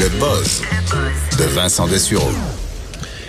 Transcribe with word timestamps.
Le 0.00 0.08
buzz 0.18 0.62
de 1.38 1.44
Vincent 1.54 1.86
Dessureau. 1.86 2.30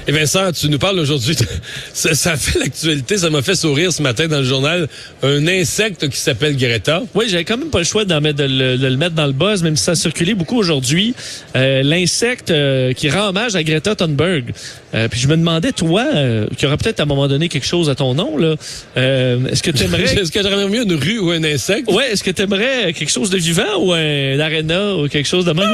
Et 0.08 0.12
Vincent, 0.13 0.51
tu 0.51 0.67
nous 0.70 0.79
parles 0.79 0.97
aujourd'hui, 1.00 1.36
de- 1.36 1.46
ça, 1.94 2.16
ça 2.16 2.36
fait 2.38 2.58
l'actualité, 2.58 3.17
ça 3.17 3.29
m'a 3.29 3.42
fait 3.43 3.53
sourire 3.55 3.93
ce 3.93 4.01
matin 4.01 4.27
dans 4.27 4.40
le 4.40 4.43
journal, 4.45 4.87
un 5.21 5.45
insecte 5.47 6.09
qui 6.09 6.17
s'appelle 6.17 6.57
Greta. 6.57 7.03
Oui, 7.13 7.25
j'avais 7.29 7.43
quand 7.43 7.57
même 7.57 7.69
pas 7.69 7.77
le 7.79 7.83
choix 7.83 8.04
d'en 8.05 8.20
mettre- 8.20 8.39
de, 8.39 8.45
le, 8.45 8.77
de 8.77 8.88
le 8.88 8.97
mettre 8.97 9.13
dans 9.15 9.27
le 9.27 9.31
buzz, 9.34 9.61
même 9.61 9.75
si 9.75 9.84
ça 9.84 9.91
a 9.91 9.95
circulé 9.95 10.34
beaucoup 10.34 10.57
aujourd'hui. 10.57 11.13
Euh, 11.55 11.84
L'insecte 11.84 12.49
euh, 12.49 12.93
qui 12.93 13.09
rend 13.09 13.27
hommage 13.29 13.55
à 13.55 13.63
Greta 13.63 13.95
Thunberg. 13.95 14.53
Euh, 14.95 15.07
puis 15.07 15.19
je 15.19 15.27
me 15.27 15.38
demandais, 15.38 15.71
toi, 15.73 16.05
euh, 16.15 16.47
qui 16.57 16.65
aura 16.65 16.77
peut-être 16.77 16.99
à 16.99 17.03
un 17.03 17.07
moment 17.07 17.27
donné 17.27 17.47
quelque 17.47 17.67
chose 17.67 17.89
à 17.89 17.95
ton 17.95 18.15
nom, 18.15 18.38
là, 18.38 18.55
euh, 18.97 19.45
est-ce 19.51 19.61
que 19.61 19.71
tu 19.71 19.83
aimerais... 19.83 20.03
Est-ce 20.19 20.31
que 20.31 20.41
j'aurais 20.41 20.67
mieux 20.67 20.83
une 20.83 20.95
rue 20.95 21.19
ou 21.19 21.29
un 21.31 21.43
insecte? 21.43 21.91
ouais, 21.91 22.11
est-ce 22.11 22.23
que 22.23 22.31
tu 22.31 22.41
aimerais 22.41 22.91
quelque 22.93 23.11
chose 23.11 23.29
de 23.29 23.38
vivant 23.38 23.77
ou 23.79 23.93
un 23.93 24.39
aréna 24.39 24.95
ou 24.95 25.07
quelque 25.09 25.27
chose 25.27 25.45
de 25.45 25.51
même? 25.53 25.69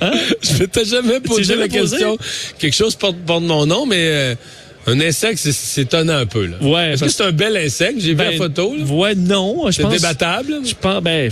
Hein? 0.00 0.12
Je 0.42 0.58
m'étais 0.58 0.84
jamais 0.84 1.20
posé 1.20 1.44
jamais 1.44 1.68
la 1.68 1.78
posé? 1.78 1.96
question. 1.96 2.18
Quelque 2.58 2.74
chose 2.74 2.94
porte, 2.96 3.16
porte 3.18 3.42
mon 3.44 3.66
nom, 3.66 3.86
mais 3.86 3.96
euh, 4.00 4.34
un 4.86 5.00
insecte, 5.00 5.38
c'est- 5.38 5.82
étonnant 5.82 6.16
un 6.18 6.26
peu. 6.26 6.46
Là. 6.46 6.56
Ouais, 6.60 6.92
Est-ce 6.92 7.04
que 7.04 7.10
c'est 7.10 7.24
un 7.24 7.32
bel 7.32 7.56
insecte? 7.56 8.00
J'ai 8.00 8.12
vu 8.12 8.18
la 8.18 8.30
Ben, 8.30 8.38
photo. 8.38 8.74
là. 8.76 8.84
Ouais, 8.84 9.14
non, 9.14 9.70
C'est 9.70 9.88
débattable. 9.88 10.56
Je 10.66 10.74
pense, 10.78 11.02
ben, 11.02 11.30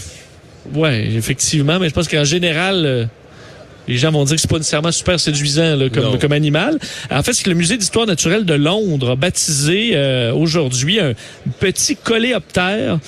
ouais, 0.75 1.09
effectivement, 1.17 1.79
mais 1.79 1.89
je 1.89 1.95
pense 1.95 2.09
qu'en 2.09 2.25
général, 2.25 2.83
euh, 2.87 3.05
les 3.89 3.97
gens 3.99 4.13
vont 4.13 4.25
dire 4.25 4.37
que 4.37 4.41
c'est 4.41 4.49
pas 4.51 4.59
nécessairement 4.59 4.93
super 4.93 5.19
séduisant 5.19 5.75
là, 5.77 5.89
comme, 5.89 6.17
comme 6.19 6.33
animal. 6.33 6.79
En 7.11 7.23
fait, 7.25 7.33
c'est 7.33 7.43
que 7.43 7.51
le 7.51 7.57
musée 7.57 7.77
d'histoire 7.77 8.07
naturelle 8.07 8.45
de 8.45 8.55
Londres 8.55 9.11
a 9.11 9.17
baptisé 9.17 9.91
euh, 9.95 10.33
aujourd'hui 10.33 11.01
un 11.01 11.15
petit 11.59 11.97
coléoptère 11.97 13.01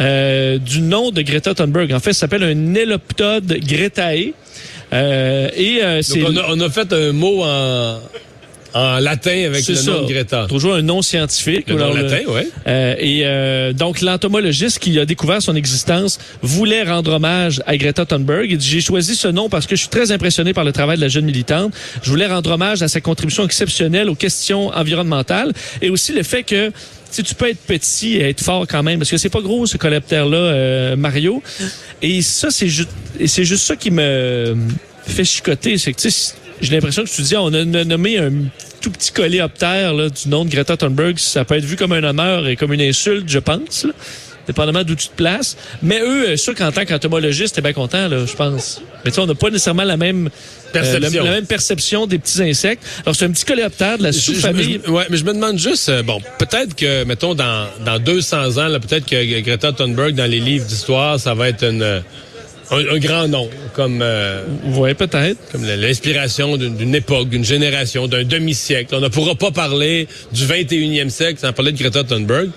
euh, 0.00 0.56
du 0.58 0.80
nom 0.80 1.10
de 1.10 1.20
Greta 1.20 1.54
Thunberg. 1.54 1.92
En 1.92 2.00
fait, 2.00 2.14
ça 2.14 2.20
s'appelle 2.20 2.44
un 2.44 2.74
Eloptode 2.74 3.58
gretae. 3.60 4.32
Euh, 4.92 5.48
et 5.56 5.82
euh, 5.82 6.02
c'est 6.02 6.22
on, 6.22 6.36
a, 6.36 6.44
on 6.48 6.60
a 6.60 6.68
fait 6.70 6.92
un 6.92 7.12
mot 7.12 7.42
en, 7.42 7.98
en 8.74 8.98
latin 9.00 9.44
avec 9.46 9.66
le 9.66 9.74
ça. 9.74 9.90
nom 9.90 10.02
de 10.02 10.12
Greta. 10.12 10.46
Toujours 10.48 10.74
un 10.74 10.82
nom 10.82 11.02
scientifique. 11.02 11.68
Le 11.68 11.76
nom 11.76 11.92
latin, 11.94 12.20
oui. 12.28 12.42
euh, 12.66 12.94
et 12.98 13.22
euh, 13.24 13.72
donc, 13.72 14.00
l'entomologiste 14.00 14.78
qui 14.78 14.98
a 14.98 15.04
découvert 15.04 15.40
son 15.42 15.56
existence 15.56 16.18
voulait 16.42 16.82
rendre 16.82 17.12
hommage 17.12 17.62
à 17.66 17.76
Greta 17.76 18.04
Thunberg. 18.06 18.50
Il 18.50 18.58
dit, 18.58 18.68
j'ai 18.68 18.80
choisi 18.80 19.14
ce 19.14 19.28
nom 19.28 19.48
parce 19.48 19.66
que 19.66 19.76
je 19.76 19.80
suis 19.80 19.90
très 19.90 20.10
impressionné 20.12 20.52
par 20.52 20.64
le 20.64 20.72
travail 20.72 20.96
de 20.96 21.02
la 21.02 21.08
jeune 21.08 21.24
militante. 21.24 21.72
Je 22.02 22.10
voulais 22.10 22.26
rendre 22.26 22.50
hommage 22.50 22.82
à 22.82 22.88
sa 22.88 23.00
contribution 23.00 23.44
exceptionnelle 23.44 24.08
aux 24.10 24.14
questions 24.14 24.68
environnementales 24.68 25.52
et 25.80 25.90
aussi 25.90 26.12
le 26.12 26.22
fait 26.22 26.42
que 26.42 26.70
si 27.12 27.22
tu 27.22 27.34
peux 27.34 27.48
être 27.48 27.60
petit 27.60 28.16
et 28.16 28.30
être 28.30 28.42
fort 28.42 28.66
quand 28.66 28.82
même, 28.82 28.98
parce 28.98 29.10
que 29.10 29.18
c'est 29.18 29.28
pas 29.28 29.40
gros 29.40 29.66
ce 29.66 29.76
coléoptère-là, 29.76 30.36
euh, 30.36 30.96
Mario. 30.96 31.42
Et 32.00 32.22
ça, 32.22 32.50
c'est 32.50 32.68
juste, 32.68 32.90
c'est 33.26 33.44
juste 33.44 33.64
ça 33.64 33.76
qui 33.76 33.90
me 33.90 34.56
fait 35.06 35.24
chicoter. 35.24 35.76
C'est 35.78 35.92
que, 35.92 36.00
tu 36.00 36.10
sais, 36.10 36.34
j'ai 36.60 36.72
l'impression 36.72 37.04
que 37.04 37.10
tu 37.10 37.22
dis, 37.22 37.36
on 37.36 37.52
a 37.52 37.64
nommé 37.64 38.18
un 38.18 38.30
tout 38.80 38.90
petit 38.90 39.12
coléoptère 39.12 39.94
là, 39.94 40.08
du 40.08 40.28
nom 40.28 40.44
de 40.44 40.50
Greta 40.50 40.76
Thunberg. 40.76 41.18
Ça 41.18 41.44
peut 41.44 41.56
être 41.56 41.64
vu 41.64 41.76
comme 41.76 41.92
un 41.92 42.02
honneur 42.02 42.48
et 42.48 42.56
comme 42.56 42.72
une 42.72 42.80
insulte, 42.80 43.28
je 43.28 43.38
pense. 43.38 43.84
là, 43.84 43.92
dépendamment 44.46 44.82
d'où 44.84 44.94
tu 44.94 45.08
te 45.08 45.14
places. 45.16 45.56
Mais 45.82 46.00
eux, 46.00 46.30
euh, 46.30 46.36
sûr 46.36 46.54
qu'en 46.54 46.72
tant 46.72 46.84
qu'entomologiste, 46.84 47.54
t'es 47.54 47.62
bien 47.62 47.72
content, 47.72 48.08
là, 48.08 48.24
je 48.26 48.34
pense. 48.34 48.80
Mais 49.04 49.10
tu 49.10 49.16
sais, 49.16 49.20
on 49.20 49.26
n'a 49.26 49.34
pas 49.34 49.48
nécessairement 49.50 49.84
la 49.84 49.96
même 49.96 50.28
euh, 50.28 50.28
la, 50.74 50.80
Perception. 50.80 51.24
la 51.24 51.30
même 51.30 51.46
perception 51.46 52.06
des 52.06 52.18
petits 52.18 52.42
insectes. 52.42 52.82
Alors, 53.04 53.14
c'est 53.14 53.26
un 53.26 53.30
petit 53.30 53.44
coléoptère 53.44 53.98
de 53.98 54.04
la 54.04 54.12
sous-famille. 54.12 54.80
ouais, 54.88 55.04
mais 55.10 55.16
je 55.18 55.24
me 55.24 55.34
demande 55.34 55.58
juste, 55.58 55.88
euh, 55.90 56.02
bon, 56.02 56.20
peut-être 56.38 56.74
que, 56.74 57.04
mettons, 57.04 57.34
dans, 57.34 57.66
dans 57.84 57.98
200 57.98 58.56
ans, 58.58 58.68
là, 58.68 58.80
peut-être 58.80 59.04
que 59.06 59.40
Greta 59.40 59.72
Thunberg, 59.72 60.14
dans 60.14 60.30
les 60.30 60.40
livres 60.40 60.64
d'histoire, 60.64 61.20
ça 61.20 61.34
va 61.34 61.48
être 61.50 61.64
une, 61.64 61.82
un, 61.82 62.76
un 62.94 62.98
grand 62.98 63.28
nom, 63.28 63.50
comme, 63.74 64.00
euh, 64.02 64.44
Ouais, 64.74 64.94
peut-être. 64.94 65.38
comme 65.52 65.64
l'inspiration 65.66 66.56
d'une 66.56 66.76
d'une 66.76 66.94
époque, 66.94 67.28
d'une 67.28 67.44
génération, 67.44 68.06
d'un 68.08 68.24
demi-siècle. 68.24 68.94
On 68.94 69.00
ne 69.00 69.08
pourra 69.08 69.34
pas 69.34 69.50
parler 69.50 70.08
du 70.32 70.46
21e 70.46 71.10
siècle 71.10 71.38
sans 71.40 71.52
parler 71.52 71.72
de 71.72 71.78
Greta 71.78 72.02
Thunberg. 72.02 72.48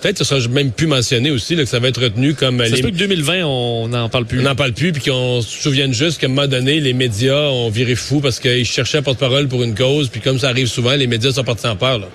Peut-être 0.00 0.18
que 0.18 0.24
ça 0.24 0.40
sera 0.40 0.48
même 0.48 0.70
plus 0.72 0.86
mentionné 0.86 1.30
aussi, 1.30 1.54
là, 1.56 1.62
que 1.64 1.68
ça 1.68 1.78
va 1.78 1.88
être 1.88 2.00
retenu 2.02 2.34
comme... 2.34 2.58
Ça 2.58 2.64
les- 2.70 2.76
se 2.76 2.82
peut 2.82 2.90
que 2.90 2.96
2020, 2.96 3.44
on 3.46 3.88
n'en 3.88 4.08
parle 4.08 4.26
plus. 4.26 4.40
on 4.40 4.42
n'en 4.42 4.54
parle 4.54 4.72
plus, 4.72 4.92
puis 4.92 5.02
qu'on 5.10 5.40
se 5.40 5.62
souvienne 5.62 5.92
juste 5.94 6.20
qu'à 6.20 6.26
un 6.26 6.30
moment 6.30 6.46
donné, 6.46 6.80
les 6.80 6.92
médias 6.92 7.48
ont 7.50 7.70
viré 7.70 7.94
fou 7.94 8.20
parce 8.20 8.38
qu'ils 8.40 8.64
cherchaient 8.66 8.98
un 8.98 9.02
porte-parole 9.02 9.48
pour 9.48 9.62
une 9.62 9.74
cause, 9.74 10.08
puis 10.08 10.20
comme 10.20 10.38
ça 10.38 10.48
arrive 10.50 10.66
souvent, 10.68 10.94
les 10.94 11.06
médias 11.06 11.32
sont 11.32 11.44
partis 11.44 11.66
en 11.66 11.76
peur. 11.76 11.98
Là. 11.98 12.08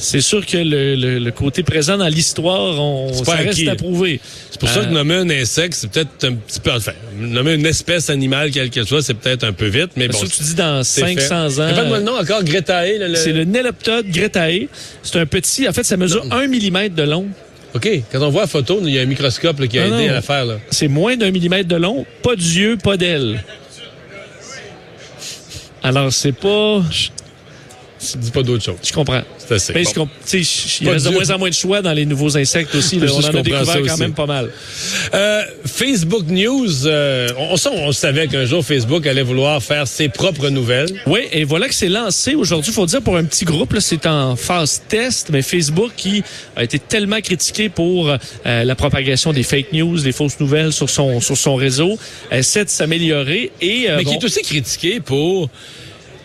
C'est 0.00 0.20
sûr 0.20 0.46
que 0.46 0.56
le, 0.58 0.94
le- 0.94 1.18
le 1.18 1.30
côté 1.32 1.64
présent 1.64 1.98
dans 1.98 2.06
l'histoire, 2.06 2.80
on, 2.80 3.12
ça 3.24 3.32
reste 3.32 3.48
acquis. 3.50 3.68
à 3.68 3.74
prouver. 3.74 4.20
C'est 4.50 4.60
pour 4.60 4.68
ça 4.68 4.80
que 4.80 4.86
Euh, 4.86 4.90
nommer 4.90 5.14
un 5.16 5.28
insecte, 5.30 5.74
c'est 5.74 5.90
peut-être 5.90 6.24
un 6.24 6.34
petit 6.34 6.60
peu... 6.60 6.70
Enfin, 6.72 6.92
nommer 7.18 7.54
une 7.54 7.66
espèce 7.66 8.08
animale, 8.08 8.52
quelle 8.52 8.70
qu'elle 8.70 8.86
soit, 8.86 9.02
c'est 9.02 9.14
peut-être 9.14 9.42
un 9.44 9.52
peu 9.52 9.66
vite, 9.66 9.90
mais 9.96 10.06
c'est 10.06 10.12
bon... 10.12 10.20
que 10.20 10.26
tu 10.32 10.42
dis 10.44 10.54
dans 10.54 10.84
c'est 10.84 11.04
fait. 11.04 11.20
500 11.20 11.60
ans. 11.62 11.66
Rappelle-moi 11.66 11.98
le 11.98 12.04
nom 12.04 12.16
encore, 12.16 12.44
Gretae. 12.44 12.96
le- 12.98 13.14
C'est 13.16 13.32
le 13.32 13.42
Neloptode 13.44 14.06
gretae. 14.08 14.68
C'est 15.02 15.18
un 15.18 15.26
petit, 15.26 15.68
en 15.68 15.72
fait, 15.72 15.82
ça 15.84 15.96
mesure 15.96 16.24
1 16.30 16.46
mm 16.46 16.88
de 16.90 17.02
long. 17.02 17.26
OK, 17.74 17.88
quand 18.12 18.22
on 18.22 18.30
voit 18.30 18.42
la 18.42 18.46
photo, 18.46 18.80
il 18.84 18.90
y 18.94 18.98
a 18.98 19.02
un 19.02 19.06
microscope 19.06 19.58
là, 19.60 19.66
qui 19.66 19.78
a 19.80 19.88
Non, 19.88 19.96
aidé 19.98 20.04
non. 20.06 20.10
à 20.12 20.14
la 20.14 20.22
faire. 20.22 20.44
Là. 20.46 20.58
C'est 20.70 20.88
moins 20.88 21.16
d'un 21.16 21.30
millimètre 21.32 21.68
de 21.68 21.76
long, 21.76 22.06
pas 22.22 22.36
d'yeux, 22.36 22.76
pas 22.76 22.96
d'aile. 22.96 23.42
Alors, 25.82 26.12
c'est 26.12 26.32
pas... 26.32 26.82
Je, 28.00 28.16
Dis 28.18 28.30
pas 28.30 28.42
d'autre 28.42 28.64
chose. 28.64 28.76
je 28.82 28.92
comprends. 28.92 29.22
C'est 29.38 29.54
assez. 29.54 29.72
Mais 29.72 29.84
Bon. 29.96 30.08
je 30.26 30.38
tu 30.38 30.84
il 30.84 30.90
reste 30.90 31.06
de 31.06 31.10
moins 31.10 31.30
en 31.30 31.38
moins 31.38 31.48
de 31.48 31.54
choix 31.54 31.82
dans 31.82 31.92
les 31.92 32.06
nouveaux 32.06 32.36
insectes 32.36 32.74
aussi. 32.74 32.98
là. 33.00 33.06
On 33.12 33.18
en 33.18 33.24
a 33.24 33.42
découvert 33.42 33.74
quand 33.82 33.92
aussi. 33.92 34.00
même 34.00 34.14
pas 34.14 34.26
mal. 34.26 34.50
Euh, 35.14 35.42
Facebook 35.66 36.26
News, 36.28 36.86
euh, 36.86 37.28
on, 37.38 37.54
on, 37.54 37.88
on 37.88 37.92
savait 37.92 38.28
qu'un 38.28 38.44
jour 38.44 38.64
Facebook 38.64 39.06
allait 39.06 39.22
vouloir 39.22 39.62
faire 39.62 39.86
ses 39.88 40.08
propres 40.08 40.48
nouvelles. 40.48 40.88
Oui, 41.06 41.20
et 41.32 41.44
voilà 41.44 41.68
que 41.68 41.74
c'est 41.74 41.88
lancé 41.88 42.34
aujourd'hui. 42.34 42.72
faut 42.72 42.86
dire 42.86 43.02
pour 43.02 43.16
un 43.16 43.24
petit 43.24 43.44
groupe, 43.44 43.74
c'est 43.80 44.06
en 44.06 44.36
phase 44.36 44.82
test, 44.88 45.30
mais 45.30 45.42
Facebook 45.42 45.92
qui 45.96 46.22
a 46.56 46.64
été 46.64 46.78
tellement 46.78 47.20
critiqué 47.20 47.68
pour 47.68 48.08
euh, 48.10 48.16
la 48.64 48.74
propagation 48.74 49.32
des 49.32 49.42
fake 49.42 49.72
news, 49.72 49.98
des 50.00 50.12
fausses 50.12 50.38
nouvelles 50.40 50.72
sur 50.72 50.88
son 50.90 51.20
sur 51.20 51.36
son 51.36 51.54
réseau, 51.56 51.98
essaie 52.30 52.64
de 52.64 52.70
s'améliorer 52.70 53.50
et 53.60 53.86
euh, 53.90 53.96
mais 53.98 54.04
bon, 54.04 54.10
qui 54.10 54.16
est 54.16 54.24
aussi 54.24 54.42
critiqué 54.42 55.00
pour 55.00 55.50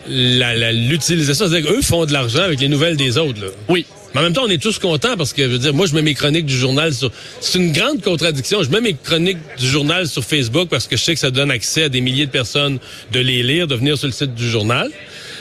l'utilisation. 0.08 1.48
C'est-à-dire 1.48 1.70
qu'eux 1.70 1.82
font 1.82 2.04
de 2.06 2.12
l'argent 2.12 2.42
avec 2.42 2.60
les 2.60 2.68
nouvelles 2.68 2.96
des 2.96 3.18
autres. 3.18 3.40
Là. 3.40 3.48
oui. 3.68 3.86
Mais 4.14 4.20
en 4.20 4.22
même 4.24 4.32
temps, 4.32 4.44
on 4.44 4.50
est 4.50 4.62
tous 4.62 4.78
contents 4.78 5.16
parce 5.16 5.32
que, 5.32 5.42
je 5.42 5.48
veux 5.48 5.58
dire, 5.58 5.74
moi, 5.74 5.86
je 5.86 5.94
mets 5.94 6.02
mes 6.02 6.14
chroniques 6.14 6.46
du 6.46 6.56
journal 6.56 6.94
sur... 6.94 7.10
C'est 7.40 7.58
une 7.58 7.72
grande 7.72 8.00
contradiction. 8.00 8.62
Je 8.62 8.70
mets 8.70 8.80
mes 8.80 8.94
chroniques 8.94 9.38
du 9.58 9.66
journal 9.66 10.06
sur 10.06 10.22
Facebook 10.24 10.68
parce 10.68 10.86
que 10.86 10.96
je 10.96 11.02
sais 11.02 11.14
que 11.14 11.20
ça 11.20 11.32
donne 11.32 11.50
accès 11.50 11.82
à 11.84 11.88
des 11.88 12.00
milliers 12.00 12.26
de 12.26 12.30
personnes 12.30 12.78
de 13.12 13.18
les 13.18 13.42
lire, 13.42 13.66
de 13.66 13.74
venir 13.74 13.98
sur 13.98 14.06
le 14.06 14.12
site 14.12 14.32
du 14.36 14.48
journal. 14.48 14.88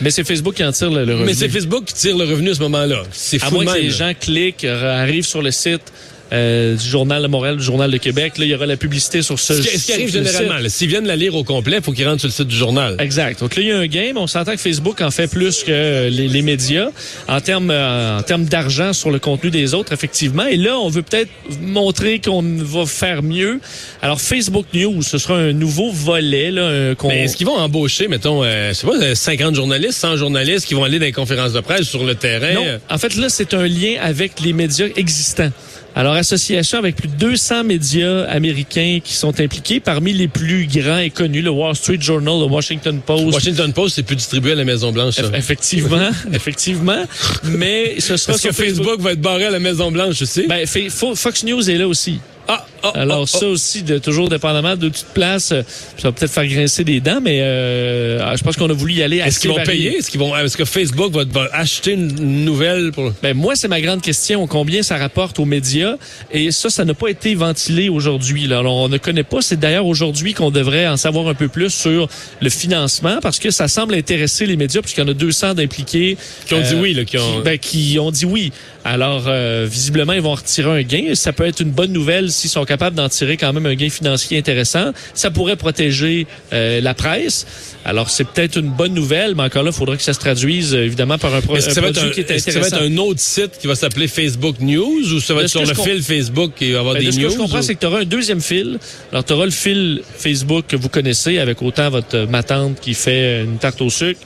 Mais 0.01 0.09
c'est 0.09 0.23
Facebook 0.23 0.55
qui 0.55 0.63
en 0.63 0.71
tire 0.71 0.89
le, 0.89 1.05
le 1.05 1.13
revenu. 1.13 1.27
Mais 1.27 1.35
c'est 1.35 1.49
Facebook 1.49 1.85
qui 1.85 1.93
tire 1.93 2.17
le 2.17 2.23
revenu 2.23 2.49
à 2.49 2.55
ce 2.55 2.61
moment-là. 2.61 3.03
C'est 3.11 3.43
à 3.43 3.51
moins 3.51 3.63
que 3.63 3.77
les 3.77 3.91
gens 3.91 4.13
cliquent, 4.19 4.65
euh, 4.65 5.03
arrivent 5.03 5.27
sur 5.27 5.43
le 5.43 5.51
site 5.51 5.93
euh, 6.33 6.75
du 6.75 6.87
journal 6.87 7.21
de 7.21 7.27
Montréal, 7.27 7.57
du 7.57 7.63
journal 7.63 7.91
de 7.91 7.97
Québec, 7.97 8.37
là 8.37 8.45
il 8.45 8.51
y 8.51 8.55
aura 8.55 8.65
la 8.65 8.77
publicité 8.77 9.21
sur 9.21 9.39
ce. 9.39 9.53
Ce 9.53 9.67
qui, 9.67 9.79
ce 9.79 9.85
qui 9.85 9.93
arrive 9.93 10.11
généralement, 10.11 10.55
s'ils 10.67 10.89
viennent 10.89 11.07
la 11.07 11.15
lire 11.15 11.35
au 11.35 11.43
complet, 11.43 11.77
il 11.77 11.83
faut 11.83 11.91
qu'ils 11.91 12.07
rentrent 12.07 12.21
sur 12.21 12.29
le 12.29 12.33
site 12.33 12.47
du 12.47 12.55
journal. 12.55 12.95
Exact. 12.99 13.39
Donc 13.39 13.55
là, 13.55 13.61
il 13.61 13.67
y 13.67 13.71
a 13.71 13.77
un 13.77 13.87
game. 13.87 14.17
On 14.17 14.27
s'entend 14.27 14.53
que 14.53 14.61
Facebook 14.61 15.01
en 15.01 15.11
fait 15.11 15.27
plus 15.27 15.63
que 15.63 16.09
les, 16.09 16.27
les 16.27 16.41
médias 16.41 16.89
en 17.27 17.39
termes 17.39 17.71
euh, 17.71 18.19
en 18.19 18.23
termes 18.23 18.45
d'argent 18.45 18.93
sur 18.93 19.11
le 19.11 19.19
contenu 19.19 19.51
des 19.51 19.73
autres, 19.73 19.93
effectivement. 19.93 20.45
Et 20.45 20.57
là, 20.57 20.77
on 20.79 20.89
veut 20.89 21.01
peut-être 21.01 21.29
montrer 21.61 22.19
qu'on 22.19 22.41
va 22.41 22.85
faire 22.85 23.23
mieux. 23.23 23.59
Alors, 24.01 24.19
Facebook 24.19 24.65
News, 24.73 25.01
ce 25.01 25.17
sera 25.17 25.35
un 25.35 25.53
nouveau 25.53 25.91
volet 25.91 26.51
là, 26.51 26.61
euh, 26.61 26.95
qu'on. 26.95 27.09
Mais 27.09 27.23
est-ce 27.23 27.37
qu'ils 27.37 27.47
vont 27.47 27.57
embaucher, 27.57 28.07
mettons, 28.07 28.43
euh, 28.43 28.69
je 28.69 28.73
sais 28.73 28.87
pas, 28.87 28.97
euh, 29.01 29.15
50 29.15 29.55
journalistes, 29.55 29.99
100 29.99 30.17
journalistes 30.17 30.65
qui 30.65 30.73
vont 30.73 30.83
aller 30.83 30.99
dans 30.99 31.05
les 31.05 31.11
conférences 31.11 31.53
de 31.53 31.59
presse 31.59 31.87
sur 31.87 32.03
le 32.03 32.15
terrain? 32.15 32.53
Non. 32.53 32.79
En 32.89 32.97
fait, 32.97 33.15
là, 33.15 33.29
c'est 33.29 33.53
un 33.53 33.67
lien 33.67 33.95
avec 34.01 34.39
les 34.41 34.53
médias 34.53 34.87
existants. 34.95 35.51
Alors, 35.95 36.13
association 36.13 36.79
avec 36.79 36.95
plus 36.95 37.07
de 37.07 37.15
200 37.15 37.65
médias 37.65 38.23
américains 38.23 38.99
qui 39.03 39.13
sont 39.13 39.39
impliqués, 39.39 39.79
parmi 39.79 40.13
les 40.13 40.27
plus 40.27 40.65
grands 40.65 40.97
et 40.97 41.11
connus, 41.11 41.41
le 41.41 41.51
Wall 41.51 41.75
Street 41.75 41.99
Journal, 41.99 42.39
le 42.39 42.45
Washington 42.45 42.99
Post. 43.05 43.33
Washington 43.33 43.73
Post, 43.73 43.95
c'est 43.95 44.03
plus 44.03 44.15
distribué 44.15 44.53
à 44.53 44.55
la 44.55 44.65
Maison-Blanche, 44.65 45.19
Effectivement, 45.35 46.09
effectivement. 46.33 47.03
Mais 47.43 47.99
ce 47.99 48.17
sera 48.17 48.33
Parce 48.33 48.43
que 48.43 48.51
Facebook 48.51 48.99
va 49.01 49.11
être 49.11 49.21
barré 49.21 49.45
à 49.45 49.51
la 49.51 49.59
Maison-Blanche 49.59 50.21
aussi. 50.21 50.47
Ben, 50.47 50.65
Fox 50.65 51.43
News 51.43 51.69
est 51.69 51.77
là 51.77 51.87
aussi. 51.87 52.19
ah, 52.47 52.65
ah, 52.83 52.91
Alors 52.95 53.23
ah, 53.33 53.37
ça 53.37 53.47
aussi, 53.47 53.83
de, 53.83 53.97
toujours 53.97 54.29
dépendamment 54.29 54.75
de 54.75 54.89
toute 54.89 55.07
place, 55.13 55.51
euh, 55.51 55.63
ça 55.97 56.09
va 56.09 56.11
peut-être 56.11 56.31
faire 56.31 56.45
grincer 56.47 56.83
des 56.83 56.99
dents, 56.99 57.19
mais 57.21 57.41
euh, 57.41 58.35
je 58.35 58.43
pense 58.43 58.55
qu'on 58.55 58.69
a 58.69 58.73
voulu 58.73 58.93
y 58.93 59.03
aller 59.03 59.17
Est-ce 59.17 59.39
qu'ils 59.39 59.49
vont 59.49 59.55
varié. 59.57 59.71
payer? 59.71 59.97
Est-ce 59.97 60.11
qu'ils 60.11 60.19
vont, 60.19 60.35
est-ce 60.37 60.57
que 60.57 60.65
Facebook 60.65 61.11
va, 61.13 61.23
va 61.25 61.49
acheter 61.53 61.93
une 61.93 62.43
nouvelle 62.45 62.91
pour... 62.91 63.11
Ben, 63.21 63.35
moi, 63.35 63.55
c'est 63.55 63.67
ma 63.67 63.81
grande 63.81 64.01
question. 64.01 64.45
Combien 64.47 64.83
ça 64.83 64.97
rapporte 64.97 65.39
aux 65.39 65.45
médias? 65.45 65.95
Et 66.31 66.51
ça, 66.51 66.69
ça 66.69 66.85
n'a 66.85 66.93
pas 66.93 67.09
été 67.09 67.35
ventilé 67.35 67.89
aujourd'hui. 67.89 68.47
Là. 68.47 68.59
Alors, 68.59 68.75
on 68.75 68.89
ne 68.89 68.97
connaît 68.97 69.23
pas. 69.23 69.41
C'est 69.41 69.59
d'ailleurs 69.59 69.85
aujourd'hui 69.85 70.33
qu'on 70.33 70.51
devrait 70.51 70.87
en 70.87 70.97
savoir 70.97 71.27
un 71.27 71.33
peu 71.35 71.47
plus 71.47 71.69
sur 71.69 72.07
le 72.41 72.49
financement 72.49 73.19
parce 73.21 73.39
que 73.39 73.51
ça 73.51 73.67
semble 73.67 73.95
intéresser 73.95 74.45
les 74.45 74.55
médias 74.55 74.81
puisqu'il 74.81 75.01
y 75.01 75.03
en 75.03 75.09
a 75.09 75.13
200 75.13 75.53
d'impliqués. 75.55 76.17
Qui 76.45 76.53
ont 76.53 76.61
dit 76.61 76.73
euh, 76.73 76.81
oui, 76.81 76.93
là, 76.93 77.05
qui 77.05 77.17
ont- 77.17 77.39
ben, 77.39 77.57
qui 77.57 77.97
ont 77.99 78.11
dit 78.11 78.25
oui. 78.25 78.51
Alors, 78.85 79.25
euh, 79.27 79.65
visiblement, 79.69 80.13
ils 80.13 80.21
vont 80.21 80.35
retirer 80.35 80.69
un 80.69 80.81
gain. 80.81 81.15
Ça 81.15 81.31
peut 81.31 81.45
être 81.45 81.61
une 81.61 81.71
bonne 81.71 81.93
nouvelle 81.93 82.31
s'ils 82.31 82.49
sont 82.49 82.65
capables 82.73 82.95
d'en 82.95 83.07
tirer 83.07 83.37
quand 83.37 83.53
même 83.53 83.67
un 83.67 83.75
gain 83.75 83.89
financier 83.89 84.35
intéressant. 84.35 84.93
Ça 85.13 85.29
pourrait 85.29 85.57
protéger 85.57 86.25
euh, 86.53 86.81
la 86.81 86.95
presse. 86.95 87.45
Alors, 87.85 88.09
c'est 88.09 88.23
peut-être 88.23 88.57
une 88.57 88.69
bonne 88.69 88.95
nouvelle, 88.95 89.35
mais 89.35 89.43
encore 89.43 89.61
là, 89.61 89.69
il 89.69 89.77
faudra 89.77 89.95
que 89.95 90.01
ça 90.01 90.13
se 90.13 90.19
traduise, 90.19 90.73
euh, 90.73 90.85
évidemment, 90.85 91.19
par 91.19 91.35
un, 91.35 91.41
pro 91.41 91.55
un 91.55 91.59
produit 91.59 92.11
qui 92.11 92.21
est 92.21 92.31
intéressant. 92.31 92.51
ça 92.51 92.59
va 92.59 92.67
être 92.67 92.81
un 92.81 92.97
autre 92.97 93.19
site 93.19 93.59
qui 93.61 93.67
va 93.67 93.75
s'appeler 93.75 94.07
Facebook 94.07 94.55
News 94.59 95.13
ou 95.13 95.19
ça 95.19 95.35
va 95.35 95.43
être 95.43 95.49
sur 95.49 95.63
le 95.63 95.75
fil 95.75 96.01
Facebook 96.01 96.53
qui 96.55 96.71
va 96.71 96.79
avoir 96.79 96.95
ben, 96.95 97.05
des 97.05 97.11
ce 97.11 97.19
news? 97.19 97.23
Ce 97.23 97.27
que 97.27 97.33
je 97.33 97.37
comprends, 97.43 97.61
c'est 97.61 97.75
que 97.75 97.79
tu 97.79 97.85
auras 97.85 97.99
un 97.99 98.05
deuxième 98.05 98.41
fil. 98.41 98.79
Alors, 99.11 99.23
tu 99.23 99.33
auras 99.33 99.45
le 99.45 99.51
fil 99.51 100.01
Facebook 100.17 100.65
que 100.67 100.75
vous 100.75 100.89
connaissez 100.89 101.37
avec 101.37 101.61
autant 101.61 101.91
votre 101.91 102.25
ma 102.27 102.41
tante 102.41 102.79
qui 102.79 102.95
fait 102.95 103.43
une 103.43 103.57
tarte 103.57 103.81
au 103.81 103.91
sucre 103.91 104.19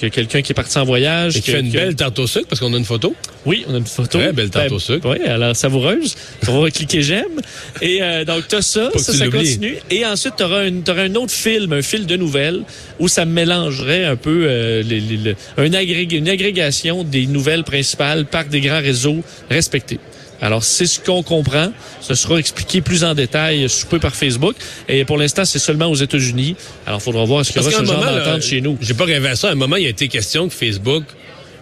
que 0.00 0.06
quelqu'un 0.06 0.42
qui 0.42 0.52
est 0.52 0.54
parti 0.54 0.78
en 0.78 0.84
voyage. 0.84 1.36
Et 1.36 1.40
qui 1.40 1.50
fait 1.50 1.60
une 1.60 1.70
belle 1.70 1.96
tarte 1.96 2.18
au 2.20 2.26
sucre 2.28 2.46
parce 2.48 2.60
qu'on 2.60 2.72
a 2.72 2.78
une 2.78 2.84
photo. 2.84 3.14
Oui, 3.46 3.64
on 3.68 3.74
a 3.74 3.78
une 3.78 3.86
photo. 3.86 4.18
Très 4.18 4.32
belle 4.32 4.50
tarte 4.50 4.68
Ben, 4.68 4.74
au 4.74 4.78
sucre. 4.78 5.08
Oui, 5.08 5.26
alors 5.26 5.54
savoureuse. 5.56 6.14
on 6.48 6.60
va 6.60 6.70
cliquer 6.70 7.02
j'aime. 7.02 7.40
Et 7.80 8.02
euh, 8.02 8.24
donc, 8.24 8.48
tu 8.48 8.56
as 8.56 8.62
ça, 8.62 8.90
Pas 8.92 8.98
ça, 8.98 9.12
ça 9.14 9.28
continue. 9.28 9.76
Et 9.90 10.04
ensuite, 10.04 10.34
tu 10.36 10.42
auras, 10.42 10.62
un 10.64 11.14
autre 11.14 11.32
film, 11.32 11.72
un 11.72 11.82
fil 11.82 12.04
de 12.06 12.16
nouvelles, 12.16 12.62
où 12.98 13.08
ça 13.08 13.24
mélangerait 13.24 14.04
un 14.04 14.16
peu 14.16 14.46
euh, 14.48 14.82
les, 14.82 15.00
les- 15.00 15.16
le- 15.16 15.36
un 15.56 15.68
agrég- 15.70 16.14
une 16.16 16.28
agrégation 16.28 17.04
des 17.04 17.26
nouvelles 17.26 17.64
principales 17.64 18.26
par 18.26 18.44
des 18.44 18.60
grands 18.60 18.80
réseaux 18.80 19.22
respectés. 19.50 20.00
Alors, 20.40 20.62
c'est 20.62 20.86
ce 20.86 21.00
qu'on 21.00 21.24
comprend. 21.24 21.72
Ce 22.00 22.14
sera 22.14 22.38
expliqué 22.38 22.80
plus 22.80 23.02
en 23.02 23.12
détail 23.14 23.68
sous 23.68 23.86
peu 23.86 23.98
par 23.98 24.14
Facebook. 24.14 24.54
Et 24.88 25.04
pour 25.04 25.16
l'instant, 25.18 25.44
c'est 25.44 25.58
seulement 25.58 25.86
aux 25.86 25.96
États-Unis. 25.96 26.54
Alors, 26.86 27.00
il 27.00 27.04
faudra 27.04 27.24
voir 27.24 27.44
ce 27.44 27.50
qu'il 27.52 27.60
y 27.60 27.64
aura 27.64 27.72
ce 27.72 27.84
genre 27.84 27.98
moment, 27.98 28.12
d'entente 28.16 28.42
chez 28.42 28.60
nous. 28.60 28.78
J'ai 28.80 28.94
pas 28.94 29.04
rêvé 29.04 29.28
à 29.30 29.34
ça. 29.36 29.48
À 29.48 29.52
un 29.52 29.56
moment, 29.56 29.74
il 29.76 29.86
a 29.86 29.88
été 29.88 30.06
question 30.06 30.48
que 30.48 30.54
Facebook 30.54 31.02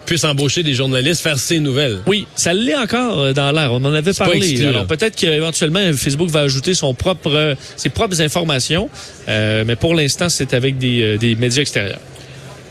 puisse 0.07 0.23
embaucher 0.23 0.63
des 0.63 0.73
journalistes, 0.73 1.21
faire 1.21 1.37
ses 1.37 1.59
nouvelles. 1.59 1.99
Oui, 2.07 2.25
ça 2.35 2.53
l'est 2.53 2.75
encore 2.75 3.19
euh, 3.19 3.33
dans 3.33 3.51
l'air. 3.51 3.71
On 3.71 3.83
en 3.85 3.93
avait 3.93 4.13
parlé. 4.13 4.37
exclu, 4.37 4.63
là. 4.63 4.69
Alors 4.69 4.87
peut-être 4.87 5.15
qu'éventuellement 5.15 5.79
Facebook 5.93 6.29
va 6.29 6.39
ajouter 6.41 6.73
son 6.73 6.95
propre, 6.95 7.29
euh, 7.31 7.53
ses 7.75 7.89
propres 7.89 8.19
informations, 8.21 8.89
euh, 9.29 9.63
mais 9.67 9.75
pour 9.75 9.93
l'instant 9.93 10.29
c'est 10.29 10.55
avec 10.55 10.79
des, 10.79 11.01
euh, 11.03 11.17
des 11.17 11.35
médias 11.35 11.61
extérieurs. 11.61 11.99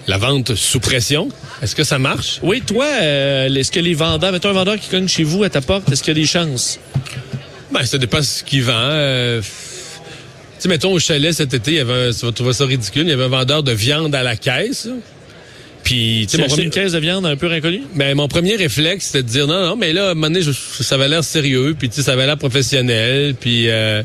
La 0.09 0.19
vente 0.19 0.55
sous 0.55 0.81
pression, 0.81 1.29
est-ce 1.63 1.75
que 1.77 1.83
ça 1.85 1.99
marche? 1.99 2.39
Oui, 2.43 2.63
toi, 2.65 2.87
euh, 3.03 3.53
est-ce 3.53 3.71
que 3.73 3.81
les 3.81 3.95
vendeurs, 3.95 4.33
mettons 4.33 4.51
un 4.51 4.53
vendeur 4.53 4.79
qui 4.79 4.89
cogne 4.89 5.09
chez 5.09 5.25
vous 5.25 5.43
à 5.45 5.51
ta 5.51 5.61
porte, 5.61 5.91
est-ce 5.93 6.03
qu'il 6.03 6.17
y 6.17 6.19
a 6.19 6.21
des 6.21 6.27
chances? 6.27 6.79
Ben, 7.73 7.85
ça 7.85 7.99
dépend 7.99 8.23
ce 8.23 8.43
qu'il 8.45 8.63
vend. 8.63 8.73
Euh, 8.77 9.43
Tu 10.63 10.69
mettons, 10.69 10.93
au 10.93 10.99
chalet 10.99 11.33
cet 11.35 11.53
été, 11.53 11.73
il 11.73 11.77
y 11.77 11.81
avait 11.81 12.09
un, 12.09 12.13
tu 12.13 12.25
vas 12.25 12.33
trouver 12.33 12.53
ça 12.55 12.65
ridicule, 12.65 13.03
il 13.03 13.11
y 13.11 13.13
avait 13.13 13.25
un 13.25 13.29
vendeur 13.29 13.63
de 13.63 13.73
viande 13.73 14.15
à 14.15 14.23
la 14.23 14.37
caisse. 14.37 14.89
Puis, 15.87 16.27
tu 16.29 16.33
sais, 16.33 16.39
mon 16.39 16.45
acheté 16.45 16.55
premier, 16.57 16.65
une 16.67 16.71
caisse 16.73 16.93
de 16.93 16.99
viande 16.99 17.25
un 17.27 17.37
peu 17.37 17.51
inconnue? 17.51 17.83
Ben, 17.95 18.15
mon 18.17 18.27
premier 18.29 18.57
réflexe, 18.57 19.07
c'était 19.07 19.23
de 19.23 19.29
dire 19.29 19.47
non, 19.47 19.65
non, 19.65 19.77
mais 19.77 19.93
là, 19.93 20.09
à 20.09 20.11
un 20.11 20.15
moment 20.15 20.27
donné, 20.27 20.43
je- 20.43 20.51
ça 20.53 20.97
avait 20.97 21.07
l'air 21.09 21.23
sérieux, 21.25 21.77
puis 21.79 21.89
tu 21.89 21.95
sais, 21.97 22.03
ça 22.03 22.13
avait 22.13 22.27
l'air 22.27 22.37
professionnel, 22.37 23.35
puis, 23.39 23.69
euh, 23.71 24.03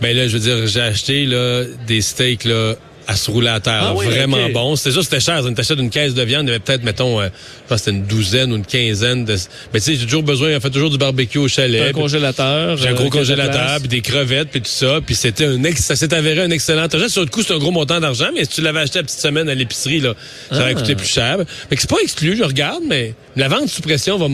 ben 0.00 0.16
là, 0.16 0.26
je 0.26 0.32
veux 0.32 0.40
dire, 0.42 0.66
j'ai 0.66 0.80
acheté 0.80 1.26
là 1.26 1.64
des 1.86 2.00
steaks 2.00 2.44
là 2.44 2.74
à 3.12 3.16
se 3.16 3.30
rouler 3.30 3.48
à 3.48 3.60
terre, 3.60 3.80
Ah 3.82 3.94
oui, 3.94 4.06
vraiment 4.06 4.48
bon. 4.50 4.76
C'était 4.76 4.92
ça, 4.96 5.02
c'était 5.02 5.20
cher. 5.20 5.42
On 5.44 5.52
t'achète 5.54 5.78
une 5.78 5.90
caisse 5.90 6.14
de 6.14 6.22
viande, 6.22 6.44
il 6.46 6.48
y 6.48 6.50
avait 6.50 6.58
peut-être, 6.60 6.82
mettons, 6.82 7.20
euh, 7.20 7.26
je 7.26 7.68
pense 7.68 7.78
que 7.80 7.84
c'était 7.84 7.90
une 7.96 8.04
douzaine 8.04 8.52
ou 8.52 8.56
une 8.56 8.64
quinzaine 8.66 9.24
de. 9.24 9.36
Mais 9.72 9.80
tu 9.80 9.86
sais, 9.86 9.94
j'ai 9.96 10.04
toujours 10.06 10.22
besoin, 10.22 10.56
on 10.56 10.60
fait 10.60 10.70
toujours 10.70 10.90
du 10.90 10.98
barbecue 10.98 11.38
au 11.38 11.48
chalet. 11.48 11.90
Un 11.90 11.92
congélateur. 11.92 12.76
j'ai 12.76 12.88
un 12.88 12.92
euh, 12.92 12.94
gros 12.94 13.04
la 13.04 13.10
congélateur, 13.10 13.78
puis 13.80 13.88
des 13.88 14.00
crevettes, 14.00 14.48
puis 14.50 14.60
tout 14.60 14.68
ça. 14.70 15.00
Puis 15.04 15.14
c'était 15.14 15.46
un 15.46 15.62
ex 15.64 15.80
ça 15.82 15.96
s'est 15.96 16.12
avéré 16.14 16.42
un 16.42 16.50
excellent 16.50 16.86
achat. 16.86 17.08
Sur 17.08 17.22
le 17.22 17.28
coup, 17.28 17.42
c'est 17.42 17.52
un 17.54 17.58
gros 17.58 17.70
montant 17.70 18.00
d'argent, 18.00 18.28
mais 18.34 18.44
si 18.44 18.50
tu 18.50 18.60
l'avais 18.62 18.80
acheté 18.80 18.98
la 18.98 19.04
petite 19.04 19.20
semaine 19.20 19.48
à 19.48 19.54
l'épicerie, 19.54 20.00
là, 20.00 20.14
ça 20.50 20.60
aurait 20.60 20.70
Ah. 20.76 20.80
coûté 20.80 20.94
plus 20.94 21.06
cher. 21.08 21.38
Que 21.38 21.76
c'est 21.78 21.88
pas 21.90 21.96
exclu, 22.02 22.36
je 22.36 22.44
regarde, 22.44 22.82
mais 22.88 23.14
la 23.36 23.48
vente 23.48 23.68
sous 23.68 23.82
pression 23.82 24.18
va. 24.18 24.26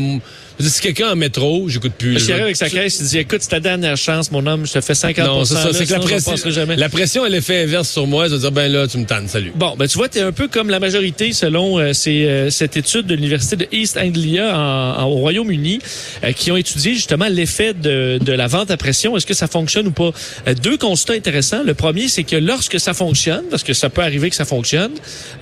Si 0.60 0.80
quelqu'un 0.80 1.10
en 1.10 1.16
métro, 1.16 1.68
j'écoute 1.68 1.92
plus. 1.96 2.14
Là. 2.14 2.34
arrive 2.34 2.44
avec 2.44 2.56
sa 2.56 2.68
caisse, 2.68 2.98
il 3.00 3.06
dit 3.06 3.18
écoute, 3.18 3.38
c'est 3.42 3.50
ta 3.50 3.60
dernière 3.60 3.96
chance, 3.96 4.30
mon 4.32 4.44
homme, 4.46 4.66
je 4.66 4.72
te 4.72 4.80
fais 4.80 4.94
50 4.94 5.24
Non, 5.26 5.44
c'est 5.44 5.54
ça. 5.54 5.72
C'est 5.72 5.86
que 5.86 5.92
la 5.92 5.98
pression, 6.00 6.32
la 6.76 6.88
pression, 6.88 7.26
elle 7.26 7.34
est 7.34 7.40
fait 7.40 7.62
inverse 7.62 7.88
sur 7.90 8.06
moi. 8.06 8.26
Je 8.28 8.34
veux 8.34 8.40
dire, 8.40 8.50
ben 8.52 8.70
là, 8.70 8.86
tu 8.88 8.98
me 8.98 9.04
tannes, 9.04 9.28
salut. 9.28 9.52
Bon, 9.54 9.76
ben 9.76 9.86
tu 9.86 9.96
vois, 9.96 10.08
tu 10.08 10.18
es 10.18 10.22
un 10.22 10.32
peu 10.32 10.48
comme 10.48 10.68
la 10.70 10.80
majorité 10.80 11.32
selon 11.32 11.78
euh, 11.78 11.92
ces, 11.92 12.24
euh, 12.24 12.50
cette 12.50 12.76
étude 12.76 13.06
de 13.06 13.14
l'Université 13.14 13.56
de 13.56 13.66
East 13.70 13.96
Anglia 13.96 14.56
en- 14.58 15.02
en- 15.02 15.04
au 15.06 15.16
Royaume-Uni 15.18 15.78
euh, 16.24 16.32
qui 16.32 16.50
ont 16.50 16.56
étudié 16.56 16.94
justement 16.94 17.28
l'effet 17.28 17.72
de, 17.74 18.18
de 18.20 18.32
la 18.32 18.46
vente 18.48 18.70
à 18.70 18.76
pression. 18.76 19.16
Est-ce 19.16 19.26
que 19.26 19.34
ça 19.34 19.46
fonctionne 19.46 19.86
ou 19.86 19.92
pas? 19.92 20.10
Euh, 20.48 20.54
deux 20.54 20.76
constats 20.76 21.12
intéressants. 21.14 21.62
Le 21.64 21.74
premier, 21.74 22.08
c'est 22.08 22.24
que 22.24 22.36
lorsque 22.36 22.80
ça 22.80 22.94
fonctionne, 22.94 23.44
parce 23.50 23.62
que 23.62 23.74
ça 23.74 23.90
peut 23.90 24.02
arriver 24.02 24.28
que 24.30 24.36
ça 24.36 24.44
fonctionne, 24.44 24.92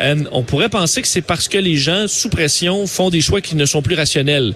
euh, 0.03 0.17
on 0.33 0.43
pourrait 0.43 0.69
penser 0.69 1.01
que 1.01 1.09
c'est 1.09 1.23
parce 1.23 1.49
que 1.49 1.59
les 1.59 1.77
gens 1.77 2.07
sous 2.07 2.29
pression 2.29 2.87
font 2.87 3.09
des 3.11 3.21
choix 3.23 3.41
qui 3.41 3.57
ne 3.57 3.65
sont 3.65 3.81
plus 3.83 3.95
rationnels. 3.95 4.53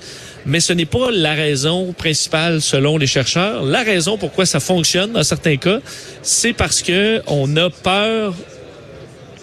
Mais 0.51 0.59
ce 0.61 0.73
n'est 0.73 0.85
pas 0.85 1.11
la 1.13 1.35
raison 1.35 1.93
principale 1.93 2.61
selon 2.61 2.99
les 2.99 3.07
chercheurs. 3.07 3.63
La 3.65 3.83
raison 3.85 4.19
pourquoi 4.19 4.45
ça 4.47 4.59
fonctionne 4.59 5.13
dans 5.13 5.23
certains 5.23 5.57
cas, 5.57 5.79
c'est 6.23 6.53
parce 6.53 6.83
que 6.83 7.23
on 7.29 7.57
a 7.57 7.71
peur 7.71 8.35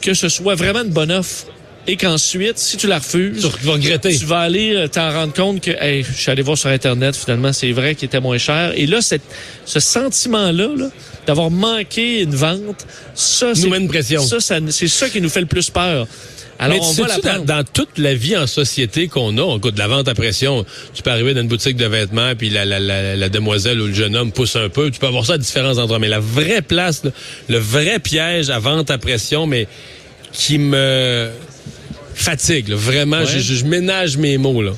que 0.01 0.13
ce 0.13 0.27
soit 0.29 0.55
vraiment 0.55 0.83
une 0.83 0.89
bonne 0.91 1.11
offre 1.11 1.45
et 1.89 1.95
qu'ensuite, 1.95 2.57
si 2.57 2.75
tu 2.75 2.85
la 2.87 2.99
refuses, 2.99 3.49
Tu 3.59 3.65
vas 3.65 3.71
regretter. 3.73 4.17
tu 4.17 4.25
vas 4.25 4.39
aller 4.41 4.75
euh, 4.75 4.87
t'en 4.89 5.09
rendre 5.09 5.31
compte 5.33 5.61
que 5.61 5.71
hey, 5.71 6.03
je 6.03 6.11
suis 6.11 6.29
allé 6.29 6.41
voir 6.41 6.57
sur 6.57 6.69
Internet, 6.69 7.15
finalement, 7.15 7.53
c'est 7.53 7.71
vrai 7.71 7.95
qu'il 7.95 8.07
était 8.07 8.19
moins 8.19 8.37
cher. 8.37 8.73
Et 8.75 8.85
là, 8.87 8.99
cette, 9.01 9.21
ce 9.63 9.79
sentiment-là, 9.79 10.67
là, 10.75 10.89
d'avoir 11.25 11.49
manqué 11.49 12.23
une 12.23 12.35
vente, 12.35 12.85
ça, 13.15 13.55
c'est, 13.55 13.69
met 13.69 13.77
une 13.77 13.87
pression. 13.87 14.21
ça, 14.21 14.41
ça- 14.41 14.59
c'est 14.69 14.89
ça 14.89 15.09
qui 15.09 15.21
nous 15.21 15.29
fait 15.29 15.39
le 15.39 15.45
plus 15.45 15.69
peur. 15.69 16.07
Alors, 16.59 16.77
mais 16.77 16.83
on 16.83 16.91
va 17.03 17.17
la 17.23 17.39
dans, 17.39 17.63
toute 17.63 17.97
la 17.97 18.13
vie 18.15 18.35
en 18.35 18.47
société 18.47 19.07
qu'on 19.07 19.37
a, 19.37 19.41
on 19.41 19.57
de 19.59 19.77
la 19.77 19.87
vente 19.87 20.07
à 20.07 20.15
pression, 20.15 20.65
tu 20.93 21.03
peux 21.03 21.11
arriver 21.11 21.33
dans 21.33 21.41
une 21.41 21.47
boutique 21.47 21.77
de 21.77 21.85
vêtements, 21.85 22.33
puis 22.35 22.49
la, 22.49 22.65
la, 22.65 22.79
la, 22.79 23.15
la 23.15 23.29
demoiselle 23.29 23.79
ou 23.79 23.87
le 23.87 23.93
jeune 23.93 24.15
homme 24.15 24.31
pousse 24.31 24.55
un 24.55 24.69
peu, 24.69 24.89
tu 24.89 24.99
peux 24.99 25.07
avoir 25.07 25.25
ça 25.25 25.33
à 25.33 25.37
différents 25.37 25.77
endroits. 25.77 25.99
Mais 25.99 26.07
la 26.07 26.19
vraie 26.19 26.61
place, 26.63 27.03
le 27.47 27.57
vrai 27.59 27.99
piège 27.99 28.49
à 28.49 28.57
vente 28.59 28.89
à 28.89 28.97
pression, 28.97 29.45
mais 29.45 29.67
qui 30.33 30.57
me 30.57 31.29
fatigue, 32.15 32.69
là, 32.69 32.75
vraiment, 32.75 33.19
Ouais. 33.19 33.25
je, 33.27 33.39
je- 33.39 33.53
je 33.55 33.65
ménage 33.65 34.17
mes 34.17 34.37
mots. 34.37 34.61
là. 34.63 34.71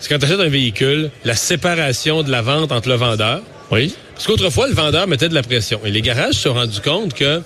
C'est 0.00 0.08
quand 0.08 0.18
tu 0.18 0.24
achètes 0.24 0.40
un 0.40 0.48
véhicule, 0.48 1.10
la 1.24 1.36
séparation 1.36 2.24
de 2.24 2.30
la 2.32 2.42
vente 2.42 2.72
entre 2.72 2.88
le 2.88 2.96
vendeur, 2.96 3.40
Oui. 3.70 3.94
parce 4.14 4.26
qu'autrefois, 4.26 4.66
le 4.66 4.74
vendeur 4.74 5.06
mettait 5.06 5.28
de 5.28 5.34
la 5.34 5.42
pression. 5.44 5.80
Et 5.84 5.92
les 5.92 6.02
garages 6.02 6.34
se 6.34 6.40
sont 6.42 6.54
rendus 6.54 6.80
compte 6.80 7.14
que, 7.14 7.40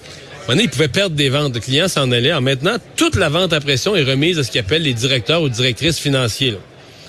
donné, 0.54 0.64
ils 0.64 0.70
pouvaient 0.70 0.88
perdre 0.88 1.16
des 1.16 1.28
ventes. 1.28 1.54
Le 1.54 1.60
client 1.60 1.88
s'en 1.88 2.10
allait. 2.12 2.30
Alors 2.30 2.42
maintenant, 2.42 2.76
toute 2.96 3.16
la 3.16 3.28
vente 3.28 3.52
à 3.52 3.60
pression 3.60 3.96
est 3.96 4.02
remise 4.04 4.38
à 4.38 4.44
ce 4.44 4.50
qu'ils 4.50 4.60
appellent 4.60 4.82
les 4.82 4.94
directeurs 4.94 5.42
ou 5.42 5.48
directrices 5.48 5.98
financiers. 5.98 6.52
là. 6.52 6.58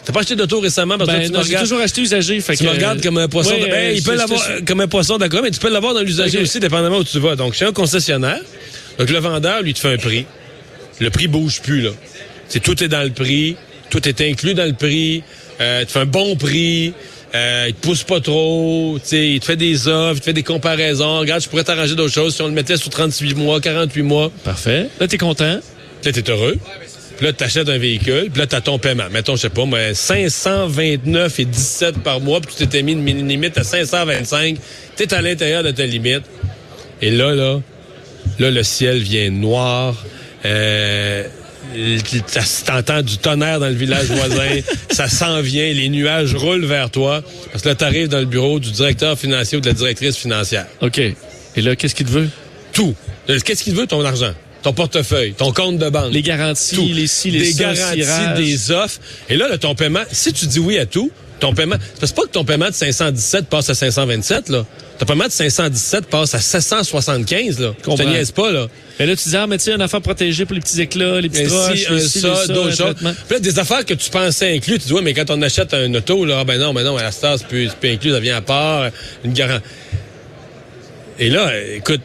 T'as 0.06 0.14
pas 0.14 0.22
acheté 0.22 0.36
d'auto 0.38 0.62
récemment 0.62 0.98
parce 0.98 1.10
que 1.10 1.16
Ben, 1.18 1.24
tu 1.26 1.32
me 1.32 1.38
non, 1.38 1.42
j'ai 1.44 1.48
regardes, 1.50 1.66
toujours 1.66 1.82
acheté 1.82 2.02
usagé. 2.02 2.40
Fait 2.40 2.56
tu 2.56 2.64
que, 2.64 2.70
me 2.70 2.74
regardes 2.76 3.02
comme 3.04 3.18
un 3.18 3.28
poisson. 3.28 3.52
Ouais, 3.52 3.60
de- 3.66 3.66
Ben, 3.70 3.96
il 3.96 4.02
peut 4.02 4.16
l'avoir 4.16 4.42
comme 4.66 4.80
un 4.80 4.88
poisson 4.88 5.18
d'accord, 5.18 5.42
mais 5.44 5.52
tu 5.52 5.60
peux 5.60 5.70
l'avoir 5.70 5.94
dans 5.94 6.02
l'usager 6.02 6.40
aussi, 6.40 6.60
dépendamment 6.62 7.00
où 7.00 7.04
tu 7.04 7.20
vas. 7.20 7.36
Donc, 7.36 7.54
chez 7.54 7.66
un 7.66 7.74
concessionnaire, 7.74 8.40
donc 8.98 9.10
le 9.10 9.20
vendeur, 9.20 9.62
lui, 9.62 9.74
te 9.74 9.80
fait 9.80 9.94
un 9.94 9.98
prix. 9.98 10.26
Le 11.00 11.10
prix 11.10 11.28
bouge 11.28 11.62
plus, 11.62 11.82
là. 11.82 11.90
C'est 12.48 12.62
tout 12.62 12.82
est 12.82 12.88
dans 12.88 13.04
le 13.04 13.10
prix, 13.12 13.58
tout 13.90 14.08
est 14.08 14.22
inclus 14.22 14.54
dans 14.54 14.66
le 14.66 14.74
prix, 14.74 15.24
euh, 15.60 15.80
il 15.82 15.86
te 15.86 15.92
fait 15.92 16.00
un 16.00 16.06
bon 16.06 16.38
prix, 16.38 16.94
euh, 17.36 17.66
il 17.68 17.74
te 17.74 17.82
pousse 17.82 18.04
pas 18.04 18.20
trop, 18.22 18.98
tu 19.02 19.08
sais, 19.10 19.28
il 19.30 19.40
te 19.40 19.46
fait 19.46 19.56
des 19.56 19.88
offres, 19.88 20.16
il 20.18 20.20
te 20.20 20.26
fait 20.26 20.34
des 20.34 20.44
comparaisons. 20.44 21.20
Regarde, 21.20 21.42
je 21.42 21.50
pourrais 21.50 21.64
t'arranger 21.64 21.96
d'autres 21.96 22.14
choses 22.14 22.36
si 22.36 22.42
on 22.42 22.48
le 22.48 22.54
mettait 22.54 22.78
sur 22.78 22.90
38 22.90 23.36
mois, 23.36 23.60
48 23.60 24.02
mois. 24.04 24.32
Parfait. 24.44 24.88
Là, 25.00 25.08
t'es 25.08 25.18
content? 25.18 25.60
Là, 26.06 26.12
t'es 26.12 26.30
heureux. 26.30 26.56
Puis 27.18 27.26
là, 27.26 27.34
t'achètes 27.34 27.68
un 27.68 27.78
véhicule, 27.80 28.30
puis 28.32 28.40
là, 28.40 28.46
t'as 28.48 28.62
ton 28.62 28.78
paiement. 28.80 29.06
Mettons, 29.12 29.36
je 29.36 29.42
sais 29.42 29.50
pas, 29.50 29.66
moi, 29.66 29.94
529 29.94 31.40
et 31.40 31.46
17 31.46 31.98
par 32.04 32.22
mois, 32.22 32.40
puis 32.42 32.52
tu 32.56 32.64
t'étais 32.64 32.84
mis 32.84 32.92
une 32.94 33.02
mini- 33.02 33.24
limite 33.28 33.58
à 33.58 33.64
525. 33.64 34.58
T'es 34.96 35.14
à 35.14 35.22
l'intérieur 35.22 35.64
de 35.64 35.72
ta 35.72 35.86
limite. 35.86 36.24
Et 37.02 37.10
là, 37.12 37.34
là, 37.34 37.60
là, 38.40 38.52
le 38.52 38.64
ciel 38.64 39.00
vient 39.00 39.30
noir. 39.32 39.96
Euh, 40.46 41.24
t'entends 42.66 43.02
du 43.02 43.18
tonnerre 43.18 43.60
dans 43.60 43.68
le 43.68 43.76
village 43.76 44.06
voisin. 44.08 44.62
ça 44.92 45.08
s'en 45.08 45.42
vient. 45.42 45.72
Les 45.74 45.90
nuages 45.90 46.36
roulent 46.36 46.66
vers 46.66 46.90
toi. 46.90 47.22
Parce 47.52 47.64
que 47.64 47.70
là, 47.70 47.76
t'arrives 47.76 48.08
dans 48.08 48.20
le 48.20 48.26
bureau 48.26 48.60
du 48.60 48.72
directeur 48.72 49.18
financier 49.18 49.58
ou 49.58 49.62
de 49.62 49.68
la 49.68 49.74
directrice 49.74 50.18
financière. 50.18 50.66
OK. 50.82 51.00
Et 51.00 51.62
là, 51.62 51.76
qu'est-ce 51.76 51.96
qu'il 51.96 52.06
te 52.06 52.12
veut? 52.12 52.30
Tout. 52.74 52.96
Euh, 53.30 53.40
Qu'est-ce 53.44 53.64
qu'il 53.64 53.76
veut, 53.76 53.88
ton 53.88 54.04
argent? 54.06 54.34
Ton 54.68 54.74
portefeuille, 54.74 55.32
ton 55.32 55.54
compte 55.54 55.78
de 55.78 55.90
banque 55.90 56.12
Les 56.12 56.22
garanties, 56.22 56.76
tout. 56.76 56.90
les 56.94 57.08
si, 57.08 57.32
les 57.32 57.40
des 57.40 57.54
garanties, 57.54 58.04
cirage. 58.04 58.38
des 58.38 58.72
offres. 58.72 59.00
Et 59.30 59.38
là, 59.38 59.48
là, 59.48 59.58
ton 59.58 59.76
paiement, 59.76 60.02
si 60.12 60.34
tu 60.34 60.46
dis 60.46 60.60
oui 60.60 60.78
à 60.78 60.86
tout, 60.86 61.10
ton 61.40 61.54
paiement, 61.54 61.78
c'est 62.04 62.14
pas 62.14 62.24
que 62.24 62.32
ton 62.32 62.44
paiement 62.44 62.68
de 62.68 62.74
517 62.74 63.46
passe 63.48 63.70
à 63.70 63.76
527, 63.76 64.50
là. 64.50 64.66
Ton 65.00 65.06
paiement 65.06 65.24
de 65.24 65.32
517 65.32 66.08
passe 66.08 66.36
à 66.36 66.42
775, 66.42 67.60
là. 67.62 67.76
Je 67.82 67.96
te 67.96 68.04
niaise 68.04 68.32
pas, 68.32 68.52
là. 68.52 68.68
Et 69.00 69.06
là, 69.06 69.16
tu 69.16 69.30
dis, 69.30 69.38
ah, 69.38 69.48
mais 69.48 69.58
tu 69.58 69.64
sais, 69.64 69.72
une 69.72 69.82
affaire 69.82 70.02
protégée 70.02 70.44
pour 70.44 70.56
les 70.56 70.60
petits 70.60 70.82
éclats, 70.82 71.22
les 71.22 71.30
petits 71.30 71.46
Un 71.46 71.48
roches, 71.48 71.90
un 71.90 72.00
ci, 72.00 72.20
ça, 72.20 72.48
d'autres 72.48 72.82
un 72.82 72.88
choses. 72.88 72.96
Puis 72.96 73.14
là, 73.36 73.40
des 73.40 73.60
affaires 73.60 73.86
que 73.86 73.94
tu 73.94 74.10
pensais 74.10 74.54
inclus, 74.54 74.80
tu 74.80 74.88
dis, 74.88 74.94
ouais, 74.94 75.02
mais 75.02 75.14
quand 75.14 75.30
on 75.30 75.42
achète 75.44 75.74
un 75.74 75.94
auto, 75.94 76.26
là, 76.26 76.40
ah 76.42 76.44
ben 76.44 76.60
non, 76.60 76.74
ben 76.74 76.84
non, 76.84 76.98
à 76.98 77.04
la 77.04 77.12
star, 77.14 77.38
c'est 77.38 77.48
plus, 77.48 77.70
c'est 77.70 77.78
plus 77.78 77.92
inclus, 77.92 78.12
ça 78.12 78.20
vient 78.20 78.36
à 78.36 78.42
part, 78.42 78.90
une 79.24 79.32
garantie. 79.32 79.64
Et 81.20 81.30
là, 81.30 81.54
écoute, 81.74 82.02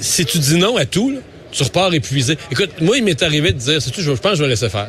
si 0.00 0.26
tu 0.26 0.38
dis 0.38 0.56
non 0.56 0.76
à 0.76 0.84
tout, 0.84 1.10
là, 1.10 1.20
tu 1.54 1.62
repars 1.62 1.94
épuisé. 1.94 2.36
Écoute, 2.50 2.70
moi, 2.80 2.98
il 2.98 3.04
m'est 3.04 3.22
arrivé 3.22 3.52
de 3.52 3.58
dire, 3.58 3.80
c'est 3.80 3.90
tout, 3.90 4.00
je 4.00 4.10
je 4.10 4.20
pense 4.20 4.32
que 4.32 4.38
je 4.38 4.42
vais 4.42 4.48
laisser 4.48 4.68
faire. 4.68 4.88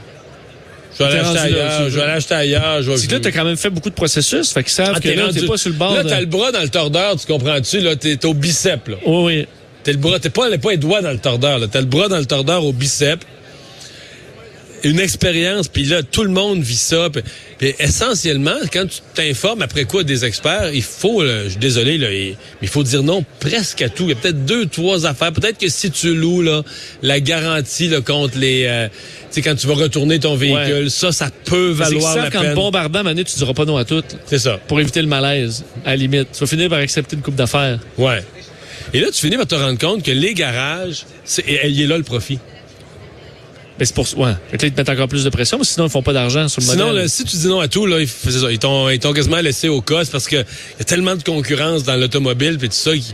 Je 0.98 1.04
vais 1.04 1.16
l'acheter 1.18 1.40
ailleurs, 1.40 1.90
je 1.90 2.00
vais 2.00 2.08
l'acheter 2.08 2.34
ailleurs. 2.34 2.82
Je 2.82 2.92
vais... 2.92 3.08
Que 3.08 3.14
là, 3.14 3.20
t'as 3.20 3.32
quand 3.32 3.44
même 3.44 3.58
fait 3.58 3.70
beaucoup 3.70 3.90
de 3.90 3.96
processus, 3.96 4.52
fait 4.52 4.64
qu'ils 4.64 4.72
savent 4.72 4.94
Ah, 4.96 5.00
que 5.00 5.10
là, 5.10 5.30
t'es 5.32 5.46
pas 5.46 5.58
sur 5.58 5.70
le 5.70 5.76
bord 5.76 5.94
Là, 5.94 6.04
de... 6.04 6.10
t'as 6.10 6.20
le 6.20 6.26
bras 6.26 6.52
dans 6.52 6.62
le 6.62 6.70
tordeur, 6.70 7.16
tu 7.18 7.28
comprends-tu? 7.28 7.80
Là, 7.82 7.96
t'es 7.96 8.16
t'es 8.16 8.26
au 8.26 8.34
bicep, 8.34 8.88
là. 8.88 8.96
Oui, 9.06 9.24
oui. 9.26 9.48
T'es 9.84 9.92
le 9.92 9.98
bras, 10.00 10.20
t'es 10.20 10.30
pas, 10.30 10.50
pas 10.58 10.72
les 10.72 10.78
doigts 10.78 11.02
dans 11.02 11.12
le 11.12 11.20
tordeur, 11.20 11.60
là. 11.60 11.68
T'as 11.72 11.82
le 11.82 11.86
bras 11.86 12.08
dans 12.08 12.18
le 12.18 12.26
tordeur 12.26 12.64
au 12.66 12.72
bicep. 12.74 13.24
Une 14.84 15.00
expérience, 15.00 15.68
puis 15.68 15.86
là, 15.86 16.04
tout 16.04 16.24
le 16.24 16.30
monde 16.30 16.62
vit 16.62 16.76
ça. 16.76 17.10
Puis, 17.58 17.74
essentiellement, 17.80 18.56
quand 18.72 18.86
tu 18.88 19.00
t'informes 19.16 19.62
après 19.62 19.86
quoi 19.86 20.04
des 20.04 20.26
experts, 20.26 20.72
il 20.74 20.84
faut, 20.84 21.24
là, 21.24 21.46
je 21.46 21.50
suis 21.50 21.58
désolé, 21.60 21.98
là, 21.98 22.12
il- 22.12 22.32
mais 22.32 22.64
il 22.64 22.68
faut 22.68 22.84
dire 22.84 23.02
non 23.02 23.24
presque 23.40 23.82
à 23.82 23.90
tout. 23.90 24.04
Il 24.04 24.10
y 24.10 24.12
a 24.12 24.16
peut-être 24.16 24.46
deux, 24.46 24.68
trois 24.68 25.06
affaires. 25.08 25.32
Peut-être 25.32 25.58
que 25.58 25.70
si 25.70 25.90
tu 25.90 26.14
loues, 26.14 26.42
là, 26.44 26.62
la 27.02 27.20
garantie 27.20 27.88
là, 27.88 28.02
contre 28.02 28.38
les... 28.38 28.66
euh, 28.68 28.88
tu 28.90 28.96
sais, 29.32 29.42
quand 29.42 29.56
tu 29.56 29.66
vas 29.66 29.74
retourner 29.76 30.20
ton 30.20 30.36
véhicule, 30.36 30.84
Ouais. 30.84 30.90
ça, 30.90 31.12
ça 31.12 31.30
peut 31.46 31.70
valoir 31.72 32.14
ça, 32.14 32.24
la 32.24 32.32
peine. 32.32 32.54
bombardant, 32.54 33.04
Manu, 33.04 33.24
tu 33.24 33.36
diras 33.38 33.54
pas 33.54 33.66
non 33.66 33.78
à 33.78 33.86
tout, 33.86 34.04
C'est 34.28 34.40
ça. 34.40 34.60
pour 34.68 34.80
éviter 34.80 35.02
le 35.02 35.08
malaise, 35.08 35.64
à 35.86 35.92
la 35.92 35.96
limite. 35.96 36.28
Tu 36.34 36.40
vas 36.42 36.48
finir 36.48 36.70
par 36.70 36.80
accepter 36.80 37.16
une 37.16 37.22
coupe 37.22 37.36
d'affaires. 37.36 37.80
Ouais. 37.98 38.24
Et 38.94 39.00
là, 39.00 39.08
tu 39.12 39.20
finis 39.20 39.36
par 39.38 39.48
te 39.48 39.56
rendre 39.56 39.80
compte 39.80 40.04
que 40.04 40.12
les 40.12 40.34
garages, 40.36 41.06
il 41.48 41.82
est 41.82 41.88
là 41.88 41.98
le 41.98 42.04
profit. 42.04 42.40
Mais 43.80 43.86
c'est 43.86 43.94
pour 43.94 44.08
ouais. 44.18 44.32
Fait 44.52 44.58
que 44.58 44.62
là, 44.64 44.68
ils 44.68 44.72
te 44.74 44.80
mettent 44.80 44.90
encore 44.90 45.08
plus 45.10 45.24
de 45.24 45.30
pression, 45.30 45.58
mais 45.58 45.66
sinon, 45.66 45.88
ils 45.88 45.92
font 45.92 46.02
pas 46.02 46.14
d'argent 46.14 46.48
sur 46.48 46.62
le 46.62 46.66
Sinon, 46.68 46.88
modèle. 46.88 47.02
là, 47.04 47.08
si 47.10 47.24
tu 47.26 47.36
dis 47.36 47.48
non 47.48 47.60
à 47.60 47.68
tout, 47.68 47.86
là, 47.86 48.00
ils, 48.00 48.08
ça, 48.08 48.52
ils 48.52 48.58
t'ont, 48.60 48.90
ils 48.90 49.00
t'ont 49.00 49.12
quasiment 49.14 49.42
laissé 49.42 49.68
au 49.68 49.82
cos 49.82 50.06
parce 50.12 50.28
que 50.28 50.38
y 50.38 50.82
a 50.82 50.84
tellement 50.86 51.16
de 51.16 51.24
concurrence 51.24 51.84
dans 51.84 51.96
l'automobile 51.98 52.58
puis 52.58 52.70
tout 52.70 52.76
ça. 52.76 52.94
qui- 52.94 53.14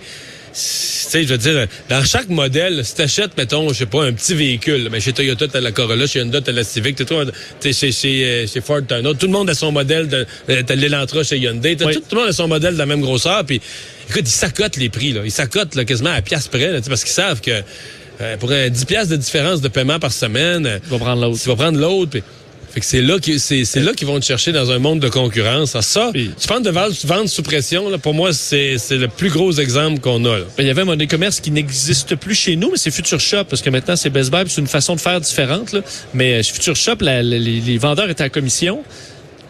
Tu 0.53 0.57
sais, 0.59 1.23
je 1.23 1.29
veux 1.29 1.37
dire, 1.37 1.65
dans 1.89 2.03
chaque 2.03 2.27
modèle, 2.27 2.83
si 2.85 2.93
t'achètes, 2.95 3.37
mettons, 3.37 3.69
je 3.69 3.79
sais 3.79 3.85
pas, 3.85 4.03
un 4.03 4.11
petit 4.11 4.33
véhicule, 4.33 4.89
mais 4.91 4.99
chez 4.99 5.13
Toyota, 5.13 5.47
t'as 5.47 5.61
la 5.61 5.71
Corolla, 5.71 6.05
chez 6.07 6.21
Honda, 6.21 6.41
t'as 6.41 6.51
la 6.51 6.63
Civic, 6.65 6.95
t'as 6.97 7.05
toi, 7.05 7.23
t'es 7.61 7.71
chez, 7.73 7.91
chez, 7.93 8.25
euh, 8.25 8.47
chez 8.47 8.59
Ford, 8.59 8.81
t'as 8.87 8.97
un 8.97 9.05
autre. 9.05 9.17
Tout 9.19 9.27
le 9.27 9.31
monde 9.31 9.49
a 9.49 9.53
son 9.55 9.71
modèle, 9.71 10.09
de, 10.09 10.25
euh, 10.49 10.61
t'as 10.67 10.75
l'Elantra 10.75 11.23
chez 11.23 11.37
Hyundai, 11.37 11.77
Oui. 11.85 11.93
tout, 11.95 12.01
tout 12.01 12.15
le 12.15 12.21
monde 12.21 12.29
a 12.29 12.33
son 12.33 12.49
modèle 12.49 12.73
de 12.73 12.79
la 12.79 12.85
même 12.85 12.99
grosseur, 13.01 13.45
puis 13.45 13.61
écoute, 14.09 14.23
ils 14.25 14.29
s'accotent 14.29 14.75
les 14.77 14.89
prix, 14.89 15.13
là. 15.13 15.21
Ils 15.23 15.31
s'accotent, 15.31 15.73
là, 15.75 15.85
quasiment 15.85 16.11
à 16.11 16.21
pièce 16.21 16.49
près, 16.49 16.69
là, 16.71 16.79
parce 16.85 17.03
qu'ils 17.05 17.13
savent 17.13 17.39
que 17.41 17.61
euh, 18.21 18.37
pour 18.37 18.51
un 18.51 18.69
10 18.69 18.85
piastres 18.85 19.11
de 19.11 19.17
différence 19.17 19.61
de 19.61 19.67
paiement 19.67 19.99
par 19.99 20.11
semaine, 20.13 20.65
euh, 20.65 20.79
Tu 20.83 20.89
vas 20.89 20.99
prendre 20.99 21.21
l'autre. 21.21 21.39
tu 21.41 21.49
vas 21.49 21.55
prendre 21.55 21.79
l'autre. 21.79 22.11
puis- 22.11 22.23
Fait 22.73 22.79
que 22.79 22.85
c'est 22.85 23.01
là 23.01 23.19
qui 23.19 23.37
c'est 23.37 23.65
c'est 23.65 23.81
là 23.81 23.91
qu'ils 23.91 24.07
vont 24.07 24.17
te 24.17 24.23
chercher 24.23 24.53
dans 24.53 24.71
un 24.71 24.79
monde 24.79 25.01
de 25.01 25.09
concurrence. 25.09 25.75
Ah, 25.75 25.81
ça, 25.81 26.09
tu 26.13 26.47
parles 26.47 26.63
de 26.63 26.69
vendre 26.69 27.27
sous 27.27 27.43
pression. 27.43 27.89
Là, 27.89 27.97
pour 27.97 28.13
moi, 28.13 28.31
c'est 28.31 28.77
c'est 28.77 28.95
le 28.95 29.09
plus 29.09 29.29
gros 29.29 29.51
exemple 29.59 29.99
qu'on 29.99 30.23
a. 30.23 30.37
Là. 30.39 30.45
Ben, 30.57 30.63
Il 30.63 30.67
y 30.67 30.69
avait 30.69 30.83
un 30.83 30.85
monnaie 30.85 31.05
commerce 31.07 31.41
qui 31.41 31.51
n'existe 31.51 32.15
plus 32.15 32.33
chez 32.33 32.55
nous, 32.55 32.71
mais 32.71 32.77
c'est 32.77 32.89
Future 32.91 33.19
Shop, 33.19 33.43
parce 33.49 33.61
que 33.61 33.69
maintenant 33.69 33.97
c'est 33.97 34.09
Best 34.09 34.31
Buy, 34.31 34.43
c'est 34.47 34.61
une 34.61 34.67
façon 34.67 34.95
de 34.95 35.01
faire 35.01 35.19
différente. 35.19 35.73
Là. 35.73 35.81
Mais 36.13 36.39
euh, 36.39 36.43
Future 36.43 36.77
Shop, 36.77 36.95
la- 37.01 37.21
la- 37.21 37.37
les, 37.39 37.59
les 37.59 37.77
vendeurs 37.77 38.09
étaient 38.09 38.23
à 38.23 38.29
commission. 38.29 38.83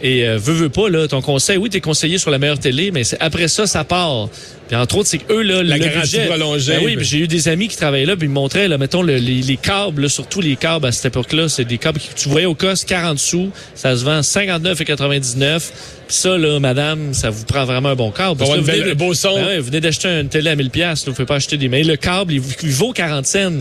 Et 0.04 0.28
euh, 0.28 0.38
veux, 0.40 0.54
veux 0.54 0.70
pas, 0.70 0.90
là, 0.90 1.08
ton 1.08 1.22
conseil, 1.22 1.58
oui, 1.58 1.70
t'es 1.70 1.80
conseillé 1.80 2.18
sur 2.18 2.32
la 2.32 2.40
meilleure 2.40 2.58
télé, 2.60 2.90
mais 2.92 3.04
c'est 3.04 3.18
après 3.20 3.48
ça, 3.48 3.68
ça 3.68 3.84
part. 3.84 4.30
Puis 4.68 4.76
entre 4.76 4.98
autres, 4.98 5.10
c'est 5.10 5.20
que 5.20 5.32
eux, 5.34 5.42
là, 5.44 5.62
La 5.62 5.78
le 5.78 5.84
budget- 6.02 6.26
prolongée, 6.28 6.74
Ben 6.74 6.80
oui, 6.84 6.92
ben- 6.96 6.98
puis 7.02 7.06
j'ai 7.08 7.18
eu 7.20 7.28
des 7.28 7.48
amis 7.50 7.68
qui 7.68 7.78
travaillaient 7.78 8.06
là, 8.08 8.16
puis 8.16 8.26
ils 8.26 8.30
me 8.30 8.34
montraient, 8.34 8.68
là, 8.68 8.78
mettons, 8.80 9.04
le- 9.04 9.18
les, 9.18 9.42
les 9.42 9.58
câbles, 9.58 10.04
là, 10.04 10.10
surtout 10.10 10.42
les 10.42 10.56
câbles 10.56 10.86
à 10.88 10.92
cette 10.92 11.06
époque-là, 11.06 11.50
c'est 11.50 11.66
des 11.66 11.78
câbles 11.78 12.00
que 12.00 12.16
tu 12.20 12.30
voyais 12.30 12.48
au 12.48 12.56
cost 12.56 12.88
40 12.88 13.20
sous, 13.20 13.52
ça 13.76 13.96
se 13.96 14.04
vend 14.04 14.22
59,99. 14.24 15.72
Puis 16.08 16.16
ça, 16.18 16.38
là, 16.38 16.60
madame, 16.60 17.14
ça 17.14 17.30
vous 17.30 17.46
prend 17.46 17.66
vraiment 17.66 17.90
un 17.90 17.96
bon 17.96 18.12
câble. 18.12 18.38
Parce 18.38 18.50
vous 18.58 18.64
venez 18.64 18.96
beau 18.96 19.14
son. 19.14 19.36
Ben 19.36 19.46
ouais, 19.46 19.60
vous 19.60 19.66
venez 19.68 19.82
d'acheter 19.82 20.08
une 20.08 20.30
télé 20.30 20.50
à 20.50 20.56
1000 20.56 20.70
pièces, 20.70 21.06
vous 21.06 21.14
pouvez 21.14 21.26
pas 21.26 21.36
acheter 21.36 21.58
des 21.58 21.70
mais 21.70 21.84
le 21.84 21.96
câble 21.96 22.34
il, 22.34 22.42
il 22.64 22.72
vaut 22.72 22.92
40 22.92 23.26
cents. 23.26 23.60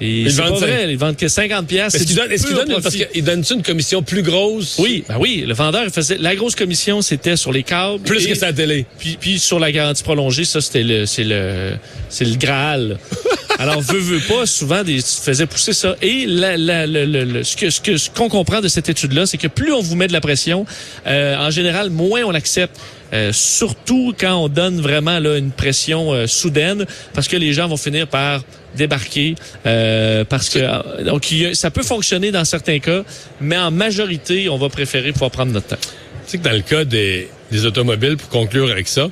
Et 0.00 0.28
c'est 0.28 0.36
pas 0.42 0.48
vendent 0.48 0.58
ça. 0.60 0.66
vrai, 0.66 0.86
ils 0.90 0.98
vendent 0.98 1.16
que 1.16 1.28
50 1.28 1.66
pièces. 1.66 1.94
Est-ce 1.94 2.04
qu'ils 2.04 2.16
donnent, 2.16 2.30
est-ce 2.32 2.46
qu'ils 2.46 2.56
donnent 2.56 2.70
une- 2.72 2.80
parce 2.82 2.94
qu'ils 2.96 3.24
donnent 3.24 3.44
une 3.48 3.62
commission 3.62 4.02
plus 4.02 4.22
grosse? 4.22 4.76
Oui, 4.78 5.04
ben 5.08 5.16
oui, 5.20 5.44
le 5.46 5.54
vendeur 5.54 5.84
il 5.84 5.90
faisait 5.90 6.18
la 6.18 6.34
grosse 6.34 6.54
commission 6.54 7.00
c'était 7.02 7.36
sur 7.36 7.52
les 7.52 7.62
câbles 7.62 8.02
Plus 8.02 8.26
et- 8.26 8.30
que 8.30 8.34
sa 8.34 8.52
télé. 8.52 8.86
puis, 8.98 9.16
puis 9.20 9.38
sur 9.38 9.58
la 9.60 9.70
garantie 9.72 10.02
prolongée, 10.02 10.44
ça 10.44 10.60
c'était 10.60 10.82
le 10.82 11.06
c'est 11.06 11.24
le 11.24 11.72
c'est 12.08 12.24
le 12.24 12.36
Graal. 12.36 12.98
Alors 13.60 13.80
veut 13.82 14.00
veut 14.00 14.20
pas 14.20 14.46
souvent 14.46 14.82
des 14.82 14.96
tu 14.96 15.22
faisais 15.22 15.46
pousser 15.46 15.72
ça 15.72 15.94
et 16.02 16.26
la, 16.26 16.56
la, 16.56 16.86
le, 16.88 17.04
le- 17.04 17.24
le- 17.24 17.44
ce 17.44 17.56
que 17.56 17.70
ce 17.70 17.80
que 17.80 17.96
ce 17.96 18.10
qu'on 18.10 18.28
comprend 18.28 18.60
de 18.60 18.66
cette 18.68 18.88
étude 18.88 19.12
là, 19.12 19.26
c'est 19.26 19.38
que 19.38 19.46
plus 19.46 19.72
on 19.72 19.80
vous 19.80 19.94
met 19.94 20.08
de 20.08 20.12
la 20.12 20.20
pression, 20.20 20.66
euh, 21.06 21.36
en 21.36 21.50
général 21.50 21.90
moins 21.90 22.22
on 22.24 22.34
accepte. 22.34 22.76
Euh, 23.14 23.32
surtout 23.32 24.12
quand 24.18 24.34
on 24.34 24.48
donne 24.48 24.80
vraiment 24.80 25.20
là, 25.20 25.36
une 25.38 25.52
pression 25.52 26.12
euh, 26.12 26.26
soudaine, 26.26 26.84
parce 27.14 27.28
que 27.28 27.36
les 27.36 27.52
gens 27.52 27.68
vont 27.68 27.76
finir 27.76 28.08
par 28.08 28.42
débarquer, 28.76 29.36
euh, 29.66 30.24
parce 30.24 30.48
que 30.48 30.58
euh, 30.58 31.04
donc 31.04 31.32
ça 31.52 31.70
peut 31.70 31.84
fonctionner 31.84 32.32
dans 32.32 32.44
certains 32.44 32.80
cas, 32.80 33.02
mais 33.40 33.56
en 33.56 33.70
majorité, 33.70 34.48
on 34.48 34.58
va 34.58 34.68
préférer 34.68 35.12
pouvoir 35.12 35.30
prendre 35.30 35.52
notre 35.52 35.68
temps. 35.68 35.76
Tu 35.80 35.90
sais 36.26 36.38
que 36.38 36.42
dans 36.44 36.52
le 36.52 36.62
cas 36.62 36.84
des, 36.84 37.28
des 37.52 37.66
automobiles, 37.66 38.16
pour 38.16 38.28
conclure 38.30 38.68
avec 38.70 38.88
ça, 38.88 39.08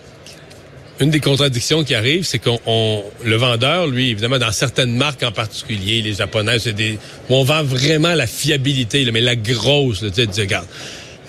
une 1.01 1.11
des 1.11 1.21
contradictions 1.21 1.85
qui 1.85 1.95
arrive, 1.95 2.25
c'est 2.25 2.39
qu'on 2.39 2.59
on- 2.67 3.03
le 3.25 3.37
vendeur, 3.37 3.87
lui, 3.87 4.11
évidemment, 4.11 4.39
dans 4.39 4.53
certaines 4.53 4.95
marques 4.97 5.23
en 5.23 5.33
particulier, 5.33 6.03
les 6.03 6.15
japonais, 6.15 6.59
c'est 6.59 6.73
des 6.75 6.99
où 7.29 7.35
on 7.37 7.45
vend 7.45 7.63
vraiment 7.63 8.15
la 8.15 8.27
fiabilité, 8.27 9.05
là, 9.05 9.13
mais 9.13 9.21
la 9.21 9.37
grosse, 9.37 10.01
tu 10.01 10.25
sais, 10.33 10.43
regarde. 10.43 10.67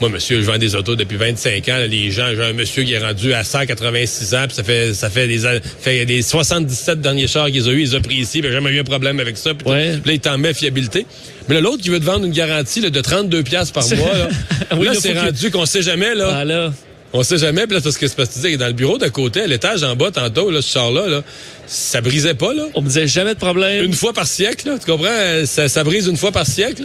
Moi, 0.03 0.09
monsieur, 0.09 0.41
je 0.41 0.45
vends 0.45 0.57
des 0.57 0.75
autos 0.75 0.97
depuis 0.97 1.15
25 1.15 1.69
ans. 1.69 1.77
là, 1.77 1.87
les 1.87 2.11
gens, 2.11 2.25
j'ai 2.35 2.43
un 2.43 2.51
monsieur 2.51 2.83
qui 2.83 2.91
est 2.91 2.99
rendu 2.99 3.31
à 3.33 3.45
186 3.45 4.35
ans, 4.35 4.43
puis 4.47 4.53
ça 4.57 4.61
fait 4.61 4.93
ça 4.93 5.09
fait 5.09 5.27
des 5.29 5.39
fait 5.79 6.05
des 6.05 6.21
77 6.21 6.99
derniers 6.99 7.25
chars 7.27 7.45
qu'ils 7.49 7.69
ont 7.69 7.71
eu, 7.71 7.83
ils 7.83 7.95
ont 7.95 8.01
pris 8.01 8.15
ici, 8.15 8.41
puis 8.41 8.49
j'ai 8.49 8.53
jamais 8.53 8.71
eu 8.71 8.81
un 8.81 8.83
problème 8.83 9.21
avec 9.21 9.37
ça. 9.37 9.53
Puis 9.53 9.65
Ouais. 9.65 9.91
là, 9.93 10.11
il 10.11 10.19
t'en 10.19 10.37
met 10.37 10.53
fiabilité. 10.53 11.05
Mais 11.47 11.61
l'autre 11.61 11.81
qui 11.81 11.87
veut 11.87 12.01
te 12.01 12.03
vendre 12.03 12.25
une 12.25 12.33
garantie 12.33 12.81
là, 12.81 12.89
de 12.89 12.99
32 12.99 13.43
pièces 13.43 13.71
par 13.71 13.87
mois, 13.95 14.13
là, 14.17 14.27
Oui, 14.75 14.87
là 14.87 14.93
c'est 14.99 15.17
rendu 15.17 15.51
qu'on 15.51 15.65
sait 15.65 15.81
jamais 15.81 16.15
là. 16.15 16.25
Voilà. 16.31 16.73
On 17.13 17.23
sait 17.23 17.37
jamais, 17.37 17.65
puis 17.65 17.75
là, 17.75 17.79
c'est 17.79 17.83
parce 17.85 17.97
que 17.97 18.07
c'est 18.09 18.17
parce 18.17 18.27
que 18.27 18.33
tu 18.33 18.39
dis, 18.49 18.57
dans 18.57 18.67
le 18.67 18.73
bureau 18.73 18.97
d'à 18.97 19.09
côté, 19.09 19.39
à 19.43 19.47
l'étage 19.47 19.83
en 19.83 19.95
bas, 19.95 20.11
tantôt, 20.11 20.51
là, 20.51 20.61
ce 20.61 20.69
char-là, 20.73 21.07
là, 21.07 21.23
ça 21.65 22.01
brisait 22.01 22.33
pas, 22.33 22.53
là. 22.53 22.63
On 22.73 22.81
me 22.81 22.87
disait 22.87 23.07
jamais 23.07 23.35
de 23.35 23.39
problème. 23.39 23.85
Une 23.85 23.93
fois 23.93 24.11
par 24.11 24.27
siècle, 24.27 24.67
là, 24.67 24.75
tu 24.83 24.91
comprends? 24.91 25.45
Ça, 25.45 25.69
ça 25.69 25.85
brise 25.85 26.07
une 26.07 26.17
fois 26.17 26.33
par 26.33 26.45
siècle. 26.45 26.83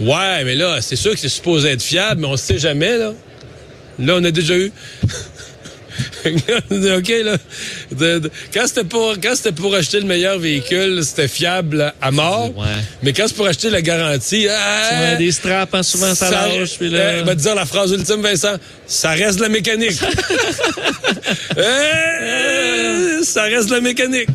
Ouais, 0.00 0.44
mais 0.44 0.54
là, 0.54 0.80
c'est 0.80 0.96
sûr 0.96 1.12
que 1.12 1.18
c'est 1.18 1.28
supposé 1.28 1.70
être 1.70 1.82
fiable, 1.82 2.20
mais 2.22 2.26
on 2.26 2.36
sait 2.36 2.58
jamais, 2.58 2.96
là. 2.98 3.12
Là, 3.98 4.14
on 4.16 4.24
a 4.24 4.30
déjà 4.30 4.56
eu. 4.56 4.72
OK, 6.24 7.08
là. 7.24 7.36
De- 7.90 8.18
de- 8.20 8.30
quand 8.54 8.66
c'était 8.66 8.84
pour, 8.84 9.14
quand 9.22 9.34
c'était 9.34 9.52
pour 9.52 9.74
acheter 9.74 10.00
le 10.00 10.06
meilleur 10.06 10.38
véhicule, 10.38 11.02
c'était 11.04 11.28
fiable 11.28 11.92
à 12.00 12.10
mort. 12.10 12.56
Ouais. 12.56 12.64
Mais 13.02 13.12
quand 13.12 13.24
c'est 13.28 13.36
pour 13.36 13.46
acheter 13.46 13.68
la 13.70 13.82
garantie, 13.82 14.46
ah, 14.48 15.16
des 15.16 15.30
straps, 15.32 15.74
hein, 15.74 15.82
souvent 15.82 16.14
ça, 16.14 16.30
lâche. 16.30 16.78
Puis 16.78 16.88
là... 16.88 17.22
va 17.22 17.34
te 17.34 17.40
dire 17.40 17.54
la 17.54 17.66
phrase 17.66 17.92
ultime, 17.92 18.22
Vincent. 18.22 18.56
Ça 18.86 19.10
reste 19.10 19.36
de 19.38 19.42
la 19.42 19.48
mécanique. 19.48 19.98
Euh, 21.56 23.22
ça 23.22 23.42
reste 23.44 23.68
de 23.68 23.74
la 23.74 23.80
mécanique. 23.80 24.28